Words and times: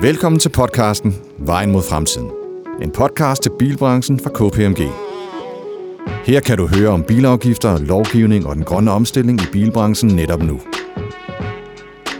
Velkommen 0.00 0.38
til 0.38 0.48
podcasten 0.48 1.16
Vejen 1.38 1.72
mod 1.72 1.82
fremtiden. 1.82 2.30
En 2.82 2.90
podcast 2.90 3.42
til 3.42 3.52
bilbranchen 3.58 4.20
fra 4.20 4.30
KPMG. 4.30 4.90
Her 6.24 6.40
kan 6.40 6.56
du 6.58 6.66
høre 6.66 6.88
om 6.88 7.02
bilafgifter, 7.02 7.78
lovgivning 7.78 8.46
og 8.46 8.56
den 8.56 8.64
grønne 8.64 8.90
omstilling 8.90 9.40
i 9.42 9.44
bilbranchen 9.52 10.16
netop 10.16 10.42
nu. 10.42 10.60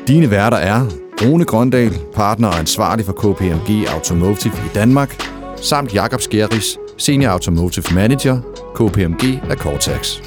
Dine 0.09 0.31
værter 0.31 0.57
er 0.57 0.87
Rune 1.23 1.45
Grøndal, 1.45 1.99
partner 2.15 2.49
og 2.49 2.59
ansvarlig 2.59 3.05
for 3.05 3.13
KPMG 3.13 3.87
Automotive 3.95 4.55
i 4.55 4.75
Danmark, 4.75 5.23
samt 5.57 5.95
Jakob 5.95 6.21
Skjeris, 6.21 6.79
Senior 6.97 7.31
Automotive 7.31 7.95
Manager, 7.95 8.41
KPMG 8.75 9.51
af 9.51 9.57
Cortex. 9.57 10.21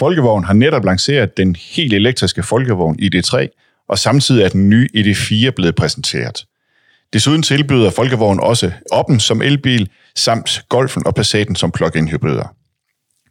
Folkevogn 0.00 0.44
har 0.44 0.52
netop 0.52 0.84
lanceret 0.84 1.36
den 1.36 1.56
helt 1.74 1.92
elektriske 1.92 2.42
Folkevogn 2.42 2.98
ID3, 3.02 3.46
og 3.88 3.98
samtidig 3.98 4.44
er 4.44 4.48
den 4.48 4.70
nye 4.70 4.88
ID4 4.96 5.50
blevet 5.50 5.74
præsenteret. 5.74 6.44
Desuden 7.12 7.42
tilbyder 7.42 7.90
Folkevogn 7.90 8.40
også 8.40 8.72
Oppen 8.92 9.20
som 9.20 9.42
elbil, 9.42 9.88
samt 10.16 10.62
Golfen 10.68 11.06
og 11.06 11.14
Passaten 11.14 11.56
som 11.56 11.70
plug-in 11.70 12.08
hybrider. 12.08 12.54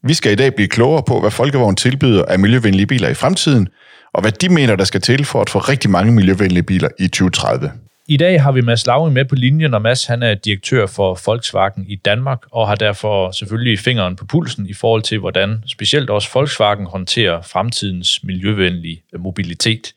Vi 0.08 0.14
skal 0.14 0.32
i 0.32 0.36
dag 0.36 0.56
blive 0.56 0.68
klogere 0.68 1.04
på, 1.08 1.20
hvad 1.20 1.32
Folkevogn 1.32 1.76
tilbyder 1.76 2.26
af 2.26 2.40
miljøvenlige 2.40 2.88
biler 2.88 3.10
i 3.10 3.14
fremtiden, 3.14 3.68
og 4.14 4.22
hvad 4.22 4.32
de 4.32 4.50
mener, 4.50 4.76
der 4.76 4.84
skal 4.84 5.02
til 5.02 5.26
for 5.26 5.42
at 5.42 5.50
få 5.50 5.60
rigtig 5.60 5.90
mange 5.90 6.12
miljøvenlige 6.12 6.64
biler 6.64 6.90
i 7.00 7.08
2030. 7.08 7.72
I 8.10 8.18
dag 8.18 8.42
har 8.42 8.52
vi 8.52 8.62
Mads 8.62 8.88
Lauge 8.88 9.12
med 9.12 9.26
på 9.26 9.36
linjen, 9.36 9.74
og 9.74 9.82
Mads 9.82 10.06
han 10.06 10.24
er 10.24 10.34
direktør 10.34 10.86
for 10.86 11.20
Volkswagen 11.26 11.86
i 11.88 11.96
Danmark, 11.96 12.42
og 12.52 12.68
har 12.68 12.76
derfor 12.76 13.32
selvfølgelig 13.32 13.80
fingeren 13.80 14.16
på 14.16 14.26
pulsen 14.26 14.68
i 14.68 14.74
forhold 14.74 15.02
til, 15.02 15.20
hvordan 15.20 15.64
specielt 15.68 16.10
også 16.10 16.30
Volkswagen 16.34 16.86
håndterer 16.86 17.42
fremtidens 17.42 18.24
miljøvenlige 18.24 19.04
mobilitet. 19.20 19.94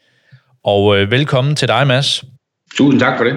Og 0.65 0.99
øh, 0.99 1.11
velkommen 1.11 1.57
til 1.57 1.69
dig, 1.69 1.87
Mads. 1.87 2.25
Tusind 2.77 3.01
tak 3.01 3.19
for 3.19 3.25
det. 3.25 3.37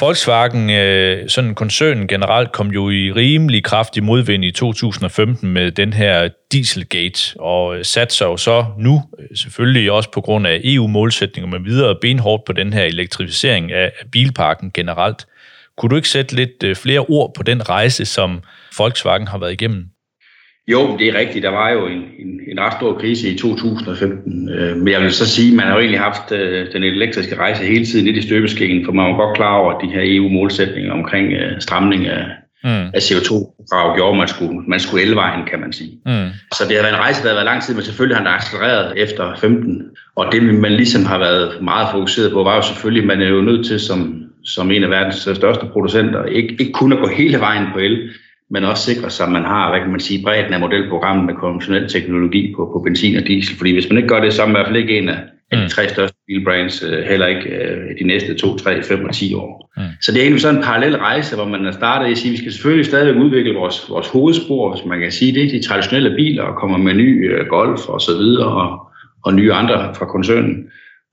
Volkswagen, 0.00 0.70
øh, 0.70 1.28
sådan 1.28 1.54
koncernen 1.54 2.08
generelt, 2.08 2.52
kom 2.52 2.68
jo 2.68 2.90
i 2.90 3.12
rimelig 3.12 3.64
kraftig 3.64 4.04
modvind 4.04 4.44
i 4.44 4.50
2015 4.50 5.52
med 5.52 5.70
den 5.70 5.92
her 5.92 6.28
Dieselgate, 6.52 7.40
og 7.40 7.76
øh, 7.76 7.84
satte 7.84 8.14
sig 8.14 8.24
jo 8.24 8.36
så 8.36 8.64
nu, 8.78 9.02
øh, 9.18 9.36
selvfølgelig 9.36 9.92
også 9.92 10.10
på 10.10 10.20
grund 10.20 10.46
af 10.46 10.60
EU-målsætninger 10.64 11.50
med 11.50 11.60
videre, 11.60 11.96
benhårdt 12.00 12.44
på 12.44 12.52
den 12.52 12.72
her 12.72 12.84
elektrificering 12.84 13.72
af 13.72 13.92
bilparken 14.12 14.70
generelt. 14.70 15.26
Kunne 15.76 15.90
du 15.90 15.96
ikke 15.96 16.08
sætte 16.08 16.34
lidt 16.34 16.62
øh, 16.64 16.76
flere 16.76 17.00
ord 17.00 17.34
på 17.34 17.42
den 17.42 17.68
rejse, 17.68 18.04
som 18.04 18.40
Volkswagen 18.78 19.28
har 19.28 19.38
været 19.38 19.52
igennem? 19.52 19.93
Jo, 20.68 20.96
det 20.98 21.08
er 21.08 21.18
rigtigt. 21.18 21.42
Der 21.42 21.50
var 21.50 21.70
jo 21.70 21.86
en, 21.86 22.02
en, 22.18 22.40
en 22.48 22.60
ret 22.60 22.72
stor 22.72 22.98
krise 22.98 23.28
i 23.28 23.38
2015. 23.38 24.48
Øh, 24.48 24.76
men 24.76 24.88
jeg 24.88 25.00
vil 25.00 25.12
så 25.12 25.26
sige, 25.28 25.50
at 25.50 25.56
man 25.56 25.66
har 25.66 25.74
jo 25.74 25.80
egentlig 25.80 26.00
haft 26.00 26.32
øh, 26.32 26.72
den 26.72 26.82
elektriske 26.82 27.36
rejse 27.36 27.64
hele 27.64 27.86
tiden 27.86 28.04
lidt 28.04 28.16
i 28.16 28.22
støbeskægen, 28.22 28.84
for 28.84 28.92
man 28.92 29.06
var 29.06 29.16
godt 29.16 29.36
klar 29.36 29.56
over, 29.56 29.72
at 29.72 29.80
de 29.82 29.92
her 29.92 30.02
EU-målsætninger 30.04 30.92
omkring 30.92 31.32
øh, 31.32 31.60
stramning 31.60 32.06
af, 32.06 32.26
mm. 32.64 32.70
af 32.70 32.98
CO2-krav 32.98 33.96
gjorde, 33.96 34.18
man 34.18 34.28
skulle, 34.28 34.60
man 34.68 34.80
skulle 34.80 35.04
elvejen, 35.04 35.46
kan 35.50 35.60
man 35.60 35.72
sige. 35.72 35.92
Mm. 36.06 36.28
Så 36.52 36.64
det 36.68 36.76
har 36.76 36.82
været 36.82 36.94
en 36.94 37.00
rejse, 37.00 37.22
der 37.22 37.28
har 37.28 37.34
været 37.34 37.46
lang 37.46 37.62
tid, 37.62 37.74
men 37.74 37.84
selvfølgelig 37.84 38.16
har 38.16 38.24
den 38.24 38.34
accelereret 38.34 38.92
efter 38.96 39.34
15. 39.36 39.82
Og 40.16 40.26
det, 40.32 40.42
man 40.42 40.72
ligesom 40.72 41.04
har 41.04 41.18
været 41.18 41.62
meget 41.62 41.88
fokuseret 41.92 42.32
på, 42.32 42.42
var 42.42 42.56
jo 42.56 42.62
selvfølgelig, 42.62 43.02
at 43.02 43.06
man 43.06 43.22
er 43.26 43.28
jo 43.28 43.40
nødt 43.40 43.66
til 43.66 43.80
som, 43.80 44.24
som 44.44 44.70
en 44.70 44.84
af 44.84 44.90
verdens 44.90 45.28
største 45.36 45.66
producenter, 45.72 46.24
ikke, 46.24 46.56
ikke 46.60 46.72
kun 46.72 46.92
at 46.92 46.98
gå 46.98 47.08
hele 47.08 47.40
vejen 47.40 47.66
på 47.72 47.78
el, 47.78 48.10
men 48.50 48.64
også 48.64 48.82
sikre 48.92 49.10
sig, 49.10 49.26
at 49.26 49.32
man 49.32 49.44
har, 49.44 49.70
hvad 49.70 49.80
kan 49.80 49.90
man 49.90 50.00
sige, 50.00 50.22
bredden 50.22 50.52
af 50.52 50.60
modelprogrammet 50.60 51.26
med 51.26 51.34
konventionel 51.34 51.88
teknologi 51.88 52.54
på, 52.56 52.70
på 52.72 52.78
benzin 52.84 53.16
og 53.16 53.26
diesel. 53.26 53.56
Fordi 53.56 53.72
hvis 53.72 53.88
man 53.88 53.96
ikke 53.96 54.08
gør 54.08 54.20
det, 54.20 54.32
så 54.32 54.42
er 54.42 54.46
man 54.46 54.56
i 54.56 54.58
hvert 54.58 54.66
fald 54.66 54.76
ikke 54.76 54.98
en 54.98 55.08
af, 55.08 55.18
af 55.50 55.56
de 55.58 55.62
mm. 55.62 55.68
tre 55.68 55.88
største 55.88 56.16
bilbrands, 56.26 56.82
øh, 56.82 57.02
heller 57.02 57.26
ikke 57.26 57.48
øh, 57.48 57.98
de 58.00 58.06
næste 58.06 58.34
2, 58.34 58.56
3, 58.56 58.82
5 58.82 59.04
og 59.04 59.14
10 59.14 59.34
år. 59.34 59.70
Mm. 59.76 59.82
Så 60.00 60.12
det 60.12 60.18
er 60.18 60.22
egentlig 60.22 60.40
sådan 60.40 60.56
en 60.56 60.64
parallel 60.64 60.96
rejse, 60.96 61.36
hvor 61.36 61.48
man 61.48 61.66
er 61.66 61.72
startet 61.72 62.08
i 62.08 62.10
at 62.10 62.18
sige, 62.18 62.30
at 62.30 62.32
vi 62.32 62.38
skal 62.38 62.52
selvfølgelig 62.52 62.86
stadig 62.86 63.16
udvikle 63.16 63.54
vores, 63.54 63.90
vores 63.90 64.08
hovedspor, 64.08 64.74
hvis 64.74 64.84
man 64.84 65.00
kan 65.00 65.12
sige 65.12 65.34
det, 65.34 65.50
de 65.50 65.62
traditionelle 65.62 66.16
biler, 66.16 66.42
og 66.42 66.56
kommer 66.56 66.78
med 66.78 66.94
ny 66.94 67.32
øh, 67.32 67.46
Golf 67.46 67.88
og 67.88 68.00
så 68.00 68.16
videre, 68.16 68.46
og, 68.46 68.86
og 69.24 69.34
nye 69.34 69.52
andre 69.52 69.94
fra 69.94 70.06
koncernen. 70.06 70.64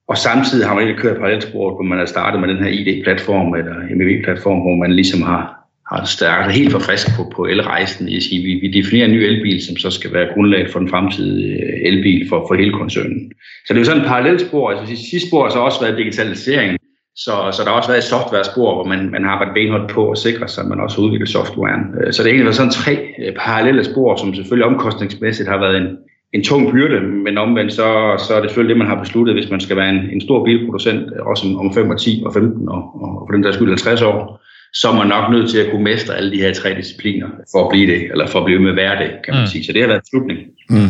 Og 0.08 0.18
samtidig 0.18 0.68
har 0.68 0.76
man 0.76 0.88
ikke 0.88 1.02
kørt 1.02 1.18
parallelspor, 1.18 1.76
hvor 1.76 1.84
man 1.84 2.00
er 2.00 2.06
startet 2.06 2.42
med 2.42 2.50
den 2.50 2.64
her 2.64 2.70
ID-platform, 2.70 3.54
eller 3.54 3.76
MEV-platform, 3.96 4.60
hvor 4.60 4.76
man 4.76 4.94
ligesom 4.94 5.22
har 5.22 5.61
har 5.92 6.06
startet 6.06 6.46
altså, 6.46 6.60
helt 6.60 6.72
for 6.72 6.80
frisk 6.80 7.08
på, 7.18 7.24
på 7.36 7.46
elrejsen. 7.46 8.10
Jeg 8.10 8.22
siger, 8.22 8.42
vi, 8.44 8.54
vi 8.64 8.82
definerer 8.82 9.06
en 9.06 9.12
ny 9.12 9.22
elbil, 9.24 9.66
som 9.66 9.78
så 9.78 9.90
skal 9.90 10.14
være 10.14 10.34
grundlag 10.34 10.70
for 10.72 10.80
den 10.80 10.90
fremtidige 10.90 11.54
øh, 11.54 11.90
elbil 11.90 12.30
for, 12.30 12.46
for 12.48 12.56
hele 12.56 12.74
koncernen. 12.74 13.32
Så 13.66 13.74
det 13.74 13.76
er 13.76 13.82
jo 13.82 13.86
sådan 13.86 14.02
et 14.02 14.08
parallelt 14.08 14.42
spor. 14.42 14.70
Altså, 14.70 14.96
sidste 15.12 15.28
spor 15.28 15.44
har 15.44 15.50
så 15.50 15.60
også 15.60 15.82
været 15.82 15.98
digitalisering. 15.98 16.78
Så, 17.16 17.34
så 17.52 17.62
der 17.64 17.70
har 17.70 17.78
også 17.78 17.90
været 17.90 18.04
et 18.04 18.12
software-spor, 18.14 18.76
hvor 18.76 18.84
man, 18.84 19.10
man 19.12 19.24
har 19.24 19.32
arbejdet 19.32 19.54
benhårdt 19.54 19.92
på 19.92 20.12
at 20.12 20.18
sikre 20.18 20.48
sig, 20.48 20.64
at 20.64 20.70
man 20.70 20.80
også 20.80 21.02
udvikler 21.02 21.28
softwaren. 21.28 21.84
Øh, 22.00 22.14
så 22.14 22.24
det 22.24 22.30
er 22.30 22.34
egentlig 22.34 22.56
sådan 22.56 22.72
tre 22.72 22.96
øh, 23.20 23.34
parallelle 23.36 23.84
spor, 23.84 24.16
som 24.16 24.34
selvfølgelig 24.34 24.66
omkostningsmæssigt 24.66 25.50
har 25.50 25.60
været 25.60 25.78
en, 25.78 25.88
en 26.34 26.44
tung 26.44 26.72
byrde, 26.72 27.02
men 27.02 27.38
omvendt 27.38 27.74
så, 27.74 27.88
så 28.28 28.34
er 28.36 28.42
det 28.42 28.50
selvfølgelig 28.50 28.74
det, 28.74 28.84
man 28.84 28.88
har 28.88 29.04
besluttet, 29.04 29.36
hvis 29.36 29.52
man 29.52 29.60
skal 29.60 29.78
være 29.78 29.90
en, 29.90 30.10
en 30.14 30.22
stor 30.22 30.44
bilproducent, 30.46 31.12
også 31.32 31.48
om, 31.48 31.60
om 31.60 31.74
5 31.74 31.90
og 31.90 32.00
10 32.00 32.24
og 32.26 32.34
15 32.34 32.70
og, 32.70 32.82
og 33.04 33.24
for 33.28 33.34
den 33.36 33.44
der 33.44 33.52
skyld 33.52 33.68
50 33.68 34.02
år, 34.02 34.41
så 34.74 34.90
er 34.90 34.96
man 34.96 35.08
nok 35.08 35.32
nødt 35.32 35.50
til 35.50 35.58
at 35.58 35.72
kunne 35.72 35.84
mestre 35.84 36.18
alle 36.18 36.32
de 36.32 36.38
her 36.38 36.54
tre 36.54 36.76
discipliner 36.76 37.28
for 37.52 37.64
at 37.64 37.70
blive 37.70 37.94
det, 37.94 38.12
eller 38.12 38.28
for 38.28 38.40
at 38.40 38.46
blive 38.46 38.60
med 38.60 38.72
det, 38.72 39.12
kan 39.26 39.34
man 39.34 39.44
mm. 39.44 39.48
sige. 39.48 39.66
Så 39.66 39.74
det 39.74 39.82
har 39.82 39.88
været 39.88 40.02
slutningen. 40.10 40.46
Mm. 40.70 40.90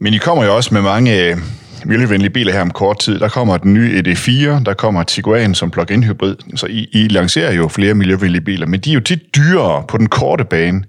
Men 0.00 0.14
I 0.14 0.16
kommer 0.16 0.44
jo 0.44 0.56
også 0.56 0.74
med 0.74 0.82
mange 0.82 1.26
øh, 1.26 1.36
miljøvenlige 1.84 2.30
biler 2.30 2.52
her 2.52 2.60
om 2.60 2.70
kort 2.70 2.98
tid. 2.98 3.18
Der 3.18 3.28
kommer 3.28 3.56
den 3.56 3.74
nye 3.74 4.02
ED4, 4.02 4.64
der 4.64 4.74
kommer 4.74 5.02
Tiguan 5.02 5.54
som 5.54 5.70
plug-in 5.70 6.04
hybrid. 6.04 6.36
Så 6.56 6.66
I, 6.66 6.88
I 6.92 7.08
lancerer 7.08 7.52
jo 7.52 7.68
flere 7.68 7.94
miljøvenlige 7.94 8.40
biler, 8.40 8.66
men 8.66 8.80
de 8.80 8.90
er 8.90 8.94
jo 8.94 9.00
tit 9.00 9.36
dyrere 9.36 9.84
på 9.88 9.98
den 9.98 10.06
korte 10.06 10.44
bane. 10.44 10.84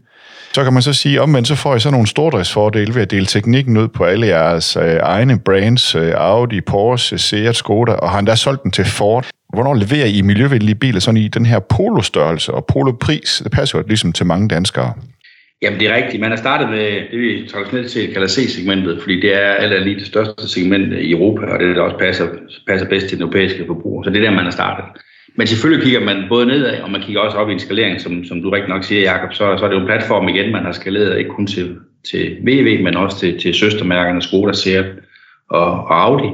Så 0.56 0.64
kan 0.64 0.74
man 0.74 0.82
så 0.82 0.94
sige, 0.94 1.22
omvendt 1.22 1.48
så 1.48 1.56
får 1.56 1.76
I 1.76 1.80
så 1.80 1.92
nogle 1.92 2.08
stordriftsfordele 2.08 2.96
ved 2.96 3.02
at 3.02 3.12
dele 3.12 3.26
teknikken 3.26 3.78
ud 3.78 3.88
på 3.88 4.04
alle 4.04 4.28
jeres 4.28 4.76
øh, 4.76 5.00
egne 5.02 5.40
brands, 5.40 5.96
øh, 5.96 6.12
Audi, 6.16 6.62
Porsche, 6.62 7.18
Seat, 7.18 7.56
Skoda, 7.56 7.92
og 7.92 8.10
har 8.10 8.20
endda 8.20 8.36
solgt 8.36 8.64
den 8.64 8.72
til 8.72 8.86
Ford. 8.86 9.26
Hvornår 9.54 9.74
leverer 9.74 10.06
I 10.06 10.22
miljøvenlige 10.22 10.76
biler 10.76 11.00
sådan 11.00 11.18
i 11.18 11.28
den 11.28 11.46
her 11.46 11.60
polostørrelse 11.60 12.54
og 12.54 12.66
polopris? 12.66 13.42
Det 13.44 13.52
passer 13.52 13.80
jo 13.80 13.84
ligesom 13.88 14.14
til 14.14 14.26
mange 14.26 14.48
danskere. 14.48 14.94
Jamen, 15.62 15.80
det 15.80 15.90
er 15.90 15.96
rigtigt. 15.96 16.22
Man 16.22 16.30
har 16.30 16.38
startet 16.38 16.70
med 16.70 16.86
det, 17.12 17.20
vi 17.20 17.48
traditionelt 17.52 17.92
set 17.92 18.14
kalder 18.14 18.28
C-segmentet, 18.28 19.02
fordi 19.02 19.22
det 19.22 19.36
er 19.36 19.52
alt 19.52 19.84
lige 19.84 20.00
det 20.00 20.08
største 20.08 20.50
segment 20.50 20.94
i 20.94 21.12
Europa, 21.12 21.46
og 21.46 21.60
det, 21.60 21.76
der 21.76 21.82
også 21.82 21.98
passer, 21.98 22.28
passer 22.68 22.88
bedst 22.90 23.08
til 23.08 23.18
den 23.18 23.24
europæiske 23.24 23.64
forbruger. 23.68 24.04
Så 24.04 24.10
det 24.10 24.18
er 24.18 24.30
der, 24.30 24.36
man 24.36 24.44
har 24.44 24.52
startet. 24.52 24.86
Men 25.36 25.48
selvfølgelig 25.48 25.84
kigger 25.84 26.06
man 26.06 26.26
både 26.30 26.46
nedad, 26.46 26.82
og 26.82 26.92
man 26.92 27.02
kigger 27.02 27.22
også 27.22 27.38
op 27.38 27.50
i 27.50 27.54
en 27.54 27.60
skalering, 27.60 28.02
som, 28.02 28.24
som 28.24 28.42
du 28.42 28.50
rigtig 28.50 28.70
nok 28.70 28.84
siger, 28.84 29.12
Jacob, 29.12 29.34
så, 29.34 29.58
så 29.58 29.66
er 29.66 29.70
det 29.70 29.76
jo 29.76 29.82
en 29.82 29.88
platform 29.88 30.28
igen, 30.28 30.52
man 30.52 30.66
har 30.66 30.72
skaleret, 30.72 31.18
ikke 31.18 31.32
kun 31.32 31.48
til, 31.48 31.76
til 32.12 32.38
VW, 32.42 32.84
men 32.84 32.98
også 32.98 33.20
til, 33.20 33.40
til 33.40 33.54
søstermærkerne 33.54 34.22
Skoda, 34.22 34.54
Seat 34.54 34.86
og, 35.50 35.66
og 35.66 36.04
Audi 36.04 36.30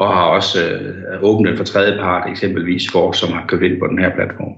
og 0.00 0.08
har 0.08 0.24
også 0.24 0.58
øh, 0.64 1.22
åbnet 1.22 1.56
for 1.56 1.64
tredjepart, 1.64 2.30
eksempelvis 2.30 2.90
Ford, 2.92 3.14
som 3.14 3.32
har 3.32 3.44
købt 3.48 3.62
ind 3.62 3.78
på 3.80 3.86
den 3.86 3.98
her 3.98 4.14
platform. 4.14 4.54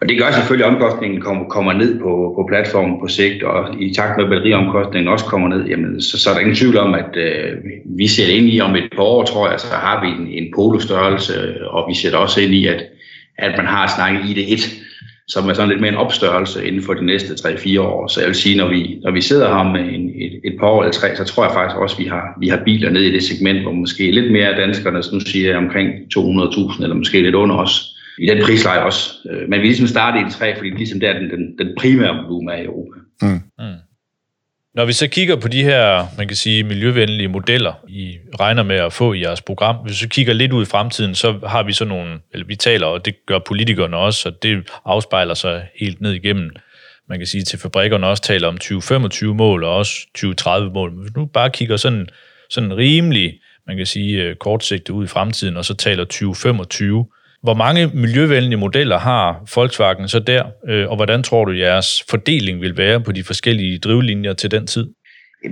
Og 0.00 0.08
det 0.08 0.18
gør 0.18 0.30
selvfølgelig, 0.30 0.66
at 0.66 0.72
omkostningen 0.72 1.20
kommer, 1.20 1.44
kommer 1.44 1.72
ned 1.72 2.00
på, 2.00 2.32
på 2.36 2.44
platformen 2.48 3.00
på 3.00 3.08
sigt, 3.08 3.42
og 3.42 3.82
i 3.82 3.94
takt 3.94 4.16
med, 4.16 4.24
at 4.24 4.30
batteriomkostningen 4.30 5.12
også 5.12 5.24
kommer 5.24 5.48
ned, 5.48 5.64
jamen, 5.64 6.00
så, 6.00 6.18
så 6.18 6.30
er 6.30 6.34
der 6.34 6.40
ingen 6.40 6.56
tvivl 6.56 6.76
om, 6.76 6.94
at 6.94 7.16
øh, 7.16 7.52
vi 7.98 8.06
ser 8.06 8.34
ind 8.36 8.48
i 8.48 8.60
om 8.60 8.76
et 8.76 8.88
par 8.96 9.02
år, 9.02 9.24
tror 9.24 9.50
jeg, 9.50 9.60
så 9.60 9.74
har 9.74 10.04
vi 10.04 10.08
en, 10.08 10.44
en 10.44 10.52
polostørrelse, 10.54 11.34
og 11.68 11.88
vi 11.88 11.94
ser 11.94 12.16
også 12.16 12.40
ind 12.40 12.54
i, 12.54 12.66
at, 12.66 12.84
at 13.38 13.52
man 13.56 13.66
har 13.66 13.92
snakket 13.96 14.30
i 14.30 14.34
det 14.34 14.52
et, 14.52 14.82
som 15.28 15.48
er 15.48 15.54
sådan 15.54 15.68
lidt 15.68 15.80
mere 15.80 15.92
en 15.92 15.96
opstørrelse 15.96 16.66
inden 16.66 16.82
for 16.82 16.94
de 16.94 17.06
næste 17.06 17.48
3-4 17.48 17.80
år. 17.80 18.08
Så 18.08 18.20
jeg 18.20 18.28
vil 18.28 18.36
sige, 18.36 18.56
når 18.56 18.68
vi, 18.68 18.98
når 19.02 19.10
vi 19.10 19.20
sidder 19.20 19.56
her 19.56 19.72
med 19.72 19.94
en, 19.94 20.08
et, 20.08 20.40
et 20.44 20.54
par 20.60 20.66
år 20.66 20.82
eller 20.82 20.92
tre, 20.92 21.16
så 21.16 21.24
tror 21.24 21.44
jeg 21.44 21.52
faktisk 21.52 21.76
også, 21.76 21.96
at 21.96 22.04
vi 22.04 22.08
har, 22.08 22.24
vi 22.40 22.48
har 22.48 22.60
biler 22.64 22.90
nede 22.90 23.08
i 23.08 23.12
det 23.12 23.22
segment, 23.22 23.62
hvor 23.62 23.72
måske 23.72 24.10
lidt 24.10 24.32
mere 24.32 24.48
af 24.48 24.56
danskerne, 24.56 25.02
nu 25.12 25.20
siger 25.20 25.56
omkring 25.56 25.88
200.000, 26.18 26.82
eller 26.82 26.96
måske 26.96 27.22
lidt 27.22 27.34
under 27.34 27.56
os, 27.56 27.96
i 28.18 28.26
den 28.26 28.42
prisleje 28.42 28.82
også. 28.82 29.10
Øh, 29.30 29.48
men 29.48 29.60
vi 29.60 29.66
ligesom 29.66 29.86
starter 29.86 30.20
i 30.20 30.24
det 30.24 30.32
tre, 30.32 30.56
fordi 30.56 30.70
ligesom 30.70 31.00
der 31.00 31.18
den, 31.18 31.30
den, 31.30 31.58
den 31.58 31.68
primære 31.78 32.16
volumen 32.22 32.48
er 32.48 32.56
i 32.56 32.64
Europa. 32.64 32.98
Mm. 33.22 33.28
Mm. 33.58 33.78
Når 34.76 34.84
vi 34.84 34.92
så 34.92 35.08
kigger 35.08 35.36
på 35.36 35.48
de 35.48 35.62
her, 35.62 36.06
man 36.18 36.28
kan 36.28 36.36
sige, 36.36 36.64
miljøvenlige 36.64 37.28
modeller, 37.28 37.72
I 37.88 38.18
regner 38.40 38.62
med 38.62 38.76
at 38.76 38.92
få 38.92 39.12
i 39.12 39.20
jeres 39.20 39.42
program, 39.42 39.76
hvis 39.76 40.02
vi 40.02 40.08
kigger 40.08 40.32
lidt 40.32 40.52
ud 40.52 40.62
i 40.62 40.66
fremtiden, 40.66 41.14
så 41.14 41.38
har 41.46 41.62
vi 41.62 41.72
så 41.72 41.84
nogle, 41.84 42.20
eller 42.32 42.46
vi 42.46 42.56
taler, 42.56 42.86
og 42.86 43.04
det 43.04 43.26
gør 43.26 43.38
politikerne 43.38 43.96
også, 43.96 44.28
og 44.28 44.42
det 44.42 44.70
afspejler 44.84 45.34
sig 45.34 45.66
helt 45.80 46.00
ned 46.00 46.12
igennem, 46.12 46.50
man 47.08 47.18
kan 47.18 47.26
sige, 47.26 47.44
til 47.44 47.58
fabrikkerne 47.58 48.06
også 48.06 48.22
taler 48.22 48.48
om 48.48 48.58
2025-mål 48.64 49.64
og 49.64 49.76
også 49.76 49.92
2030-mål. 50.18 50.92
Men 50.92 51.00
hvis 51.00 51.16
nu 51.16 51.26
bare 51.26 51.50
kigger 51.50 51.76
sådan, 51.76 52.08
sådan 52.50 52.76
rimelig, 52.76 53.34
man 53.66 53.76
kan 53.76 53.86
sige, 53.86 54.22
øh, 54.22 54.36
kortsigtet 54.36 54.94
ud 54.94 55.04
i 55.04 55.08
fremtiden, 55.08 55.56
og 55.56 55.64
så 55.64 55.74
taler 55.74 56.04
2025, 56.04 57.06
hvor 57.46 57.54
mange 57.54 57.90
miljøvenlige 57.94 58.56
modeller 58.56 58.98
har 58.98 59.48
Volkswagen 59.54 60.08
så 60.08 60.18
der, 60.18 60.44
øh, 60.68 60.88
og 60.90 60.96
hvordan 60.96 61.22
tror 61.22 61.44
du, 61.44 61.52
jeres 61.52 62.04
fordeling 62.10 62.60
vil 62.60 62.76
være 62.76 63.00
på 63.00 63.12
de 63.12 63.24
forskellige 63.24 63.78
drivlinjer 63.78 64.32
til 64.32 64.50
den 64.50 64.66
tid? 64.66 64.86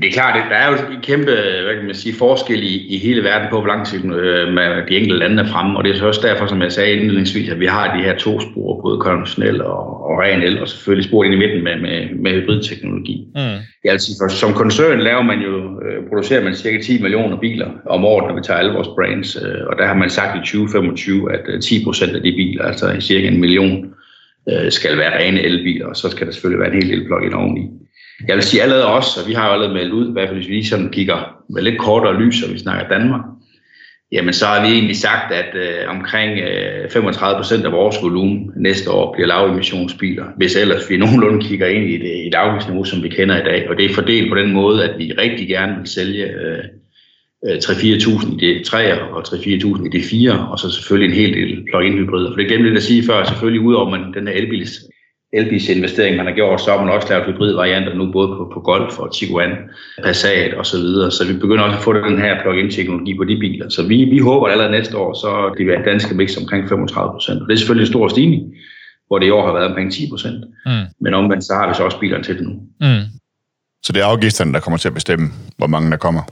Det 0.02 0.08
er 0.08 0.12
klart, 0.12 0.50
der 0.50 0.56
er 0.56 0.70
jo 0.70 0.76
en 0.92 1.02
kæmpe 1.02 1.32
hvad 1.64 1.74
kan 1.76 1.84
man 1.84 1.94
sige, 1.94 2.14
forskel 2.14 2.62
i, 2.62 2.86
i 2.94 2.98
hele 2.98 3.24
verden 3.24 3.48
på, 3.50 3.60
hvor 3.60 3.68
lang 3.68 3.86
tid 3.86 4.04
øh, 4.14 4.46
de 4.88 4.96
enkelte 4.96 5.18
lande 5.18 5.42
er 5.42 5.46
fremme, 5.46 5.76
og 5.76 5.84
det 5.84 5.90
er 5.90 5.96
så 5.96 6.06
også 6.06 6.20
derfor, 6.28 6.46
som 6.46 6.62
jeg 6.62 6.72
sagde 6.72 6.92
indledningsvis, 6.92 7.48
at 7.48 7.60
vi 7.60 7.66
har 7.66 7.96
de 7.96 8.02
her 8.02 8.16
to 8.16 8.40
spor, 8.40 8.80
både 8.82 8.98
konventionel 8.98 9.62
og, 9.62 10.04
og 10.04 10.18
ren 10.18 10.42
el, 10.42 10.60
og 10.60 10.68
selvfølgelig 10.68 11.08
spor 11.08 11.24
ind 11.24 11.34
i 11.34 11.36
midten 11.36 11.64
med, 11.64 11.76
med, 11.80 12.08
med 12.14 12.32
hybridteknologi. 12.32 13.26
Mm. 13.34 13.40
Jeg 13.84 13.92
vil 13.92 14.00
sige, 14.00 14.16
for, 14.20 14.28
som 14.28 14.52
koncern 14.52 15.00
laver 15.00 15.22
man 15.22 15.40
jo, 15.40 15.80
øh, 15.84 16.08
producerer 16.08 16.44
man 16.44 16.54
cirka 16.54 16.78
10 16.82 17.02
millioner 17.02 17.36
biler 17.36 17.70
om 17.86 18.04
året, 18.04 18.28
når 18.28 18.34
vi 18.34 18.42
tager 18.44 18.58
alle 18.58 18.72
vores 18.72 18.88
brands, 18.88 19.36
øh, 19.36 19.66
og 19.66 19.78
der 19.78 19.86
har 19.86 19.94
man 19.94 20.10
sagt 20.10 20.36
i 20.36 20.40
2025, 20.40 21.32
at 21.32 21.62
10 21.62 21.78
øh, 21.78 21.84
procent 21.84 22.16
af 22.16 22.22
de 22.22 22.32
biler, 22.32 22.64
altså 22.64 22.96
cirka 23.00 23.28
en 23.28 23.40
million, 23.40 23.94
øh, 24.50 24.70
skal 24.72 24.98
være 24.98 25.18
rene 25.18 25.40
elbiler, 25.40 25.86
og 25.86 25.96
så 25.96 26.10
skal 26.10 26.26
der 26.26 26.32
selvfølgelig 26.32 26.60
være 26.60 26.74
en 26.74 26.82
hel 26.82 26.90
del 26.90 27.06
plug-in 27.06 27.34
oveni. 27.34 27.70
Jeg 28.28 28.36
vil 28.36 28.42
sige 28.42 28.62
allerede 28.62 28.86
også, 28.86 29.20
og 29.20 29.28
vi 29.28 29.34
har 29.34 29.46
jo 29.46 29.52
allerede 29.52 29.74
meldt 29.74 29.92
ud, 29.92 30.08
i 30.08 30.12
hvert 30.12 30.28
fald 30.28 30.38
hvis 30.38 30.48
vi 30.48 30.64
sådan 30.64 30.90
kigger 30.90 31.36
med 31.50 31.62
lidt 31.62 31.78
kortere 31.78 32.20
lys, 32.20 32.42
og 32.42 32.52
vi 32.52 32.58
snakker 32.58 32.88
Danmark, 32.88 33.20
jamen 34.12 34.34
så 34.34 34.46
har 34.46 34.66
vi 34.66 34.72
egentlig 34.72 34.96
sagt, 34.96 35.32
at 35.32 35.54
øh, 35.54 35.88
omkring 35.88 36.38
øh, 36.38 36.90
35 36.90 37.36
procent 37.36 37.64
af 37.64 37.72
vores 37.72 37.96
volumen 38.02 38.50
næste 38.56 38.90
år 38.90 39.12
bliver 39.12 39.26
lavemissionsbiler, 39.26 40.24
hvis 40.36 40.56
ellers 40.56 40.90
vi 40.90 40.96
nogenlunde 41.02 41.46
kigger 41.46 41.66
ind 41.66 41.90
i 41.90 41.98
det, 41.98 42.26
et 42.26 42.34
afgiftsniveau, 42.34 42.84
som 42.84 43.02
vi 43.02 43.08
kender 43.08 43.40
i 43.40 43.44
dag. 43.44 43.70
Og 43.70 43.76
det 43.76 43.84
er 43.84 43.94
fordelt 43.94 44.30
på 44.30 44.38
den 44.38 44.52
måde, 44.52 44.84
at 44.84 44.98
vi 44.98 45.12
rigtig 45.18 45.48
gerne 45.48 45.78
vil 45.78 45.86
sælge 45.86 46.24
øh, 46.24 46.64
øh 47.46 47.56
3-4.000 47.56 48.36
i 48.36 48.36
det 48.40 48.64
3 48.64 49.02
og 49.02 49.22
3-4.000 49.28 49.86
i 49.86 49.88
det 49.92 50.04
4, 50.04 50.48
og 50.50 50.58
så 50.58 50.70
selvfølgelig 50.70 51.08
en 51.08 51.20
hel 51.20 51.34
del 51.34 51.64
plug-in 51.70 51.98
hybrider. 51.98 52.30
For 52.30 52.36
det 52.36 52.48
glemte 52.48 52.66
lidt 52.66 52.76
at 52.76 52.82
sige 52.82 53.06
før, 53.06 53.24
selvfølgelig 53.24 53.66
udover 53.66 53.90
man 53.90 54.14
den 54.14 54.28
her 54.28 54.34
elbils 54.34 54.70
elbils 55.34 55.68
investering, 55.68 56.16
man 56.16 56.26
har 56.26 56.34
gjort, 56.34 56.60
så 56.60 56.70
har 56.70 56.84
man 56.84 56.94
også 56.94 57.08
lavet 57.08 57.26
hybridvarianter 57.26 57.94
nu, 57.94 58.12
både 58.12 58.28
på, 58.28 58.50
på 58.54 58.60
Golf 58.60 58.98
og 58.98 59.14
Tiguan, 59.14 59.52
Passat 60.04 60.54
og 60.54 60.66
så 60.66 60.76
videre. 60.76 61.10
Så 61.10 61.26
vi 61.26 61.32
begynder 61.32 61.64
også 61.64 61.78
at 61.78 61.84
få 61.84 61.92
den 61.92 62.18
her 62.18 62.42
plug-in 62.42 62.70
teknologi 62.70 63.16
på 63.16 63.24
de 63.24 63.36
biler. 63.36 63.68
Så 63.68 63.82
vi, 63.82 64.04
vi 64.04 64.18
håber 64.18 64.46
at 64.46 64.52
allerede 64.52 64.72
næste 64.72 64.96
år, 64.96 65.14
så 65.14 65.54
det 65.58 65.66
vil 65.66 65.84
danske 65.84 66.14
mix 66.14 66.36
omkring 66.36 66.68
35 66.68 67.12
procent. 67.12 67.40
Det 67.48 67.52
er 67.52 67.56
selvfølgelig 67.56 67.86
en 67.86 67.92
stor 67.92 68.08
stigning, 68.08 68.42
hvor 69.06 69.18
det 69.18 69.26
i 69.26 69.30
år 69.30 69.46
har 69.46 69.52
været 69.52 69.66
omkring 69.66 69.92
10 69.92 70.08
procent. 70.10 70.44
Mm. 70.66 70.84
Men 71.00 71.14
omvendt, 71.14 71.44
så 71.44 71.54
har 71.54 71.68
vi 71.68 71.74
så 71.74 71.84
også 71.84 71.98
bilerne 71.98 72.24
til 72.24 72.38
det 72.38 72.42
nu. 72.48 72.52
Mm. 72.80 73.04
Så 73.82 73.92
det 73.92 74.02
er 74.02 74.06
afgifterne, 74.06 74.52
der 74.52 74.60
kommer 74.60 74.78
til 74.78 74.88
at 74.88 74.94
bestemme, 74.94 75.26
hvor 75.56 75.66
mange 75.66 75.90
der 75.90 75.96
kommer? 75.96 76.22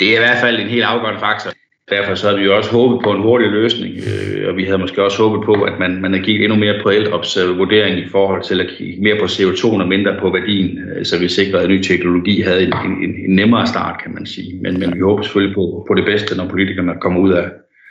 Det 0.00 0.08
er 0.10 0.14
i 0.14 0.18
hvert 0.18 0.40
fald 0.40 0.60
en 0.60 0.68
helt 0.68 0.84
afgørende 0.84 1.20
faktor. 1.20 1.50
Derfor 1.90 2.14
så 2.14 2.26
havde 2.26 2.38
vi 2.38 2.44
jo 2.44 2.56
også 2.56 2.70
håbet 2.70 3.00
på 3.04 3.10
en 3.12 3.22
hurtig 3.22 3.48
løsning, 3.48 3.94
øh, 3.96 4.48
og 4.48 4.56
vi 4.56 4.64
havde 4.64 4.78
måske 4.78 5.04
også 5.04 5.22
håbet 5.22 5.44
på, 5.44 5.52
at 5.52 5.72
man, 5.78 6.00
man 6.02 6.12
havde 6.12 6.24
kigget 6.24 6.44
endnu 6.44 6.58
mere 6.58 6.80
på 6.82 6.92
ældreops 6.92 7.38
vurdering 7.56 7.98
i 7.98 8.08
forhold 8.10 8.42
til 8.42 8.60
at 8.60 8.66
kigge 8.78 9.02
mere 9.02 9.16
på 9.20 9.24
CO2 9.24 9.64
og 9.66 9.88
mindre 9.88 10.16
på 10.20 10.30
værdien, 10.30 10.78
øh, 10.78 11.04
så 11.04 11.18
vi 11.18 11.28
sikrede, 11.28 11.62
at 11.62 11.68
ny 11.70 11.82
teknologi 11.82 12.40
havde 12.40 12.62
en, 12.66 12.72
en, 12.86 13.14
en 13.28 13.36
nemmere 13.36 13.66
start, 13.66 14.02
kan 14.02 14.14
man 14.14 14.26
sige. 14.26 14.60
Men, 14.62 14.80
men 14.80 14.94
vi 14.94 15.00
håber 15.00 15.22
selvfølgelig 15.22 15.54
på, 15.54 15.84
på 15.88 15.94
det 15.94 16.04
bedste, 16.04 16.36
når 16.36 16.48
politikerne 16.48 16.92
kommer 17.00 17.20
ud 17.20 17.32
af, 17.32 17.46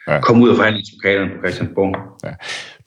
ja. 0.08 0.20
kommer 0.20 0.44
ud 0.44 0.50
af 0.50 0.56
forhandlingslokalerne 0.56 1.30
på 1.30 1.38
Christiansborg. 1.44 1.96
Ja. 2.24 2.30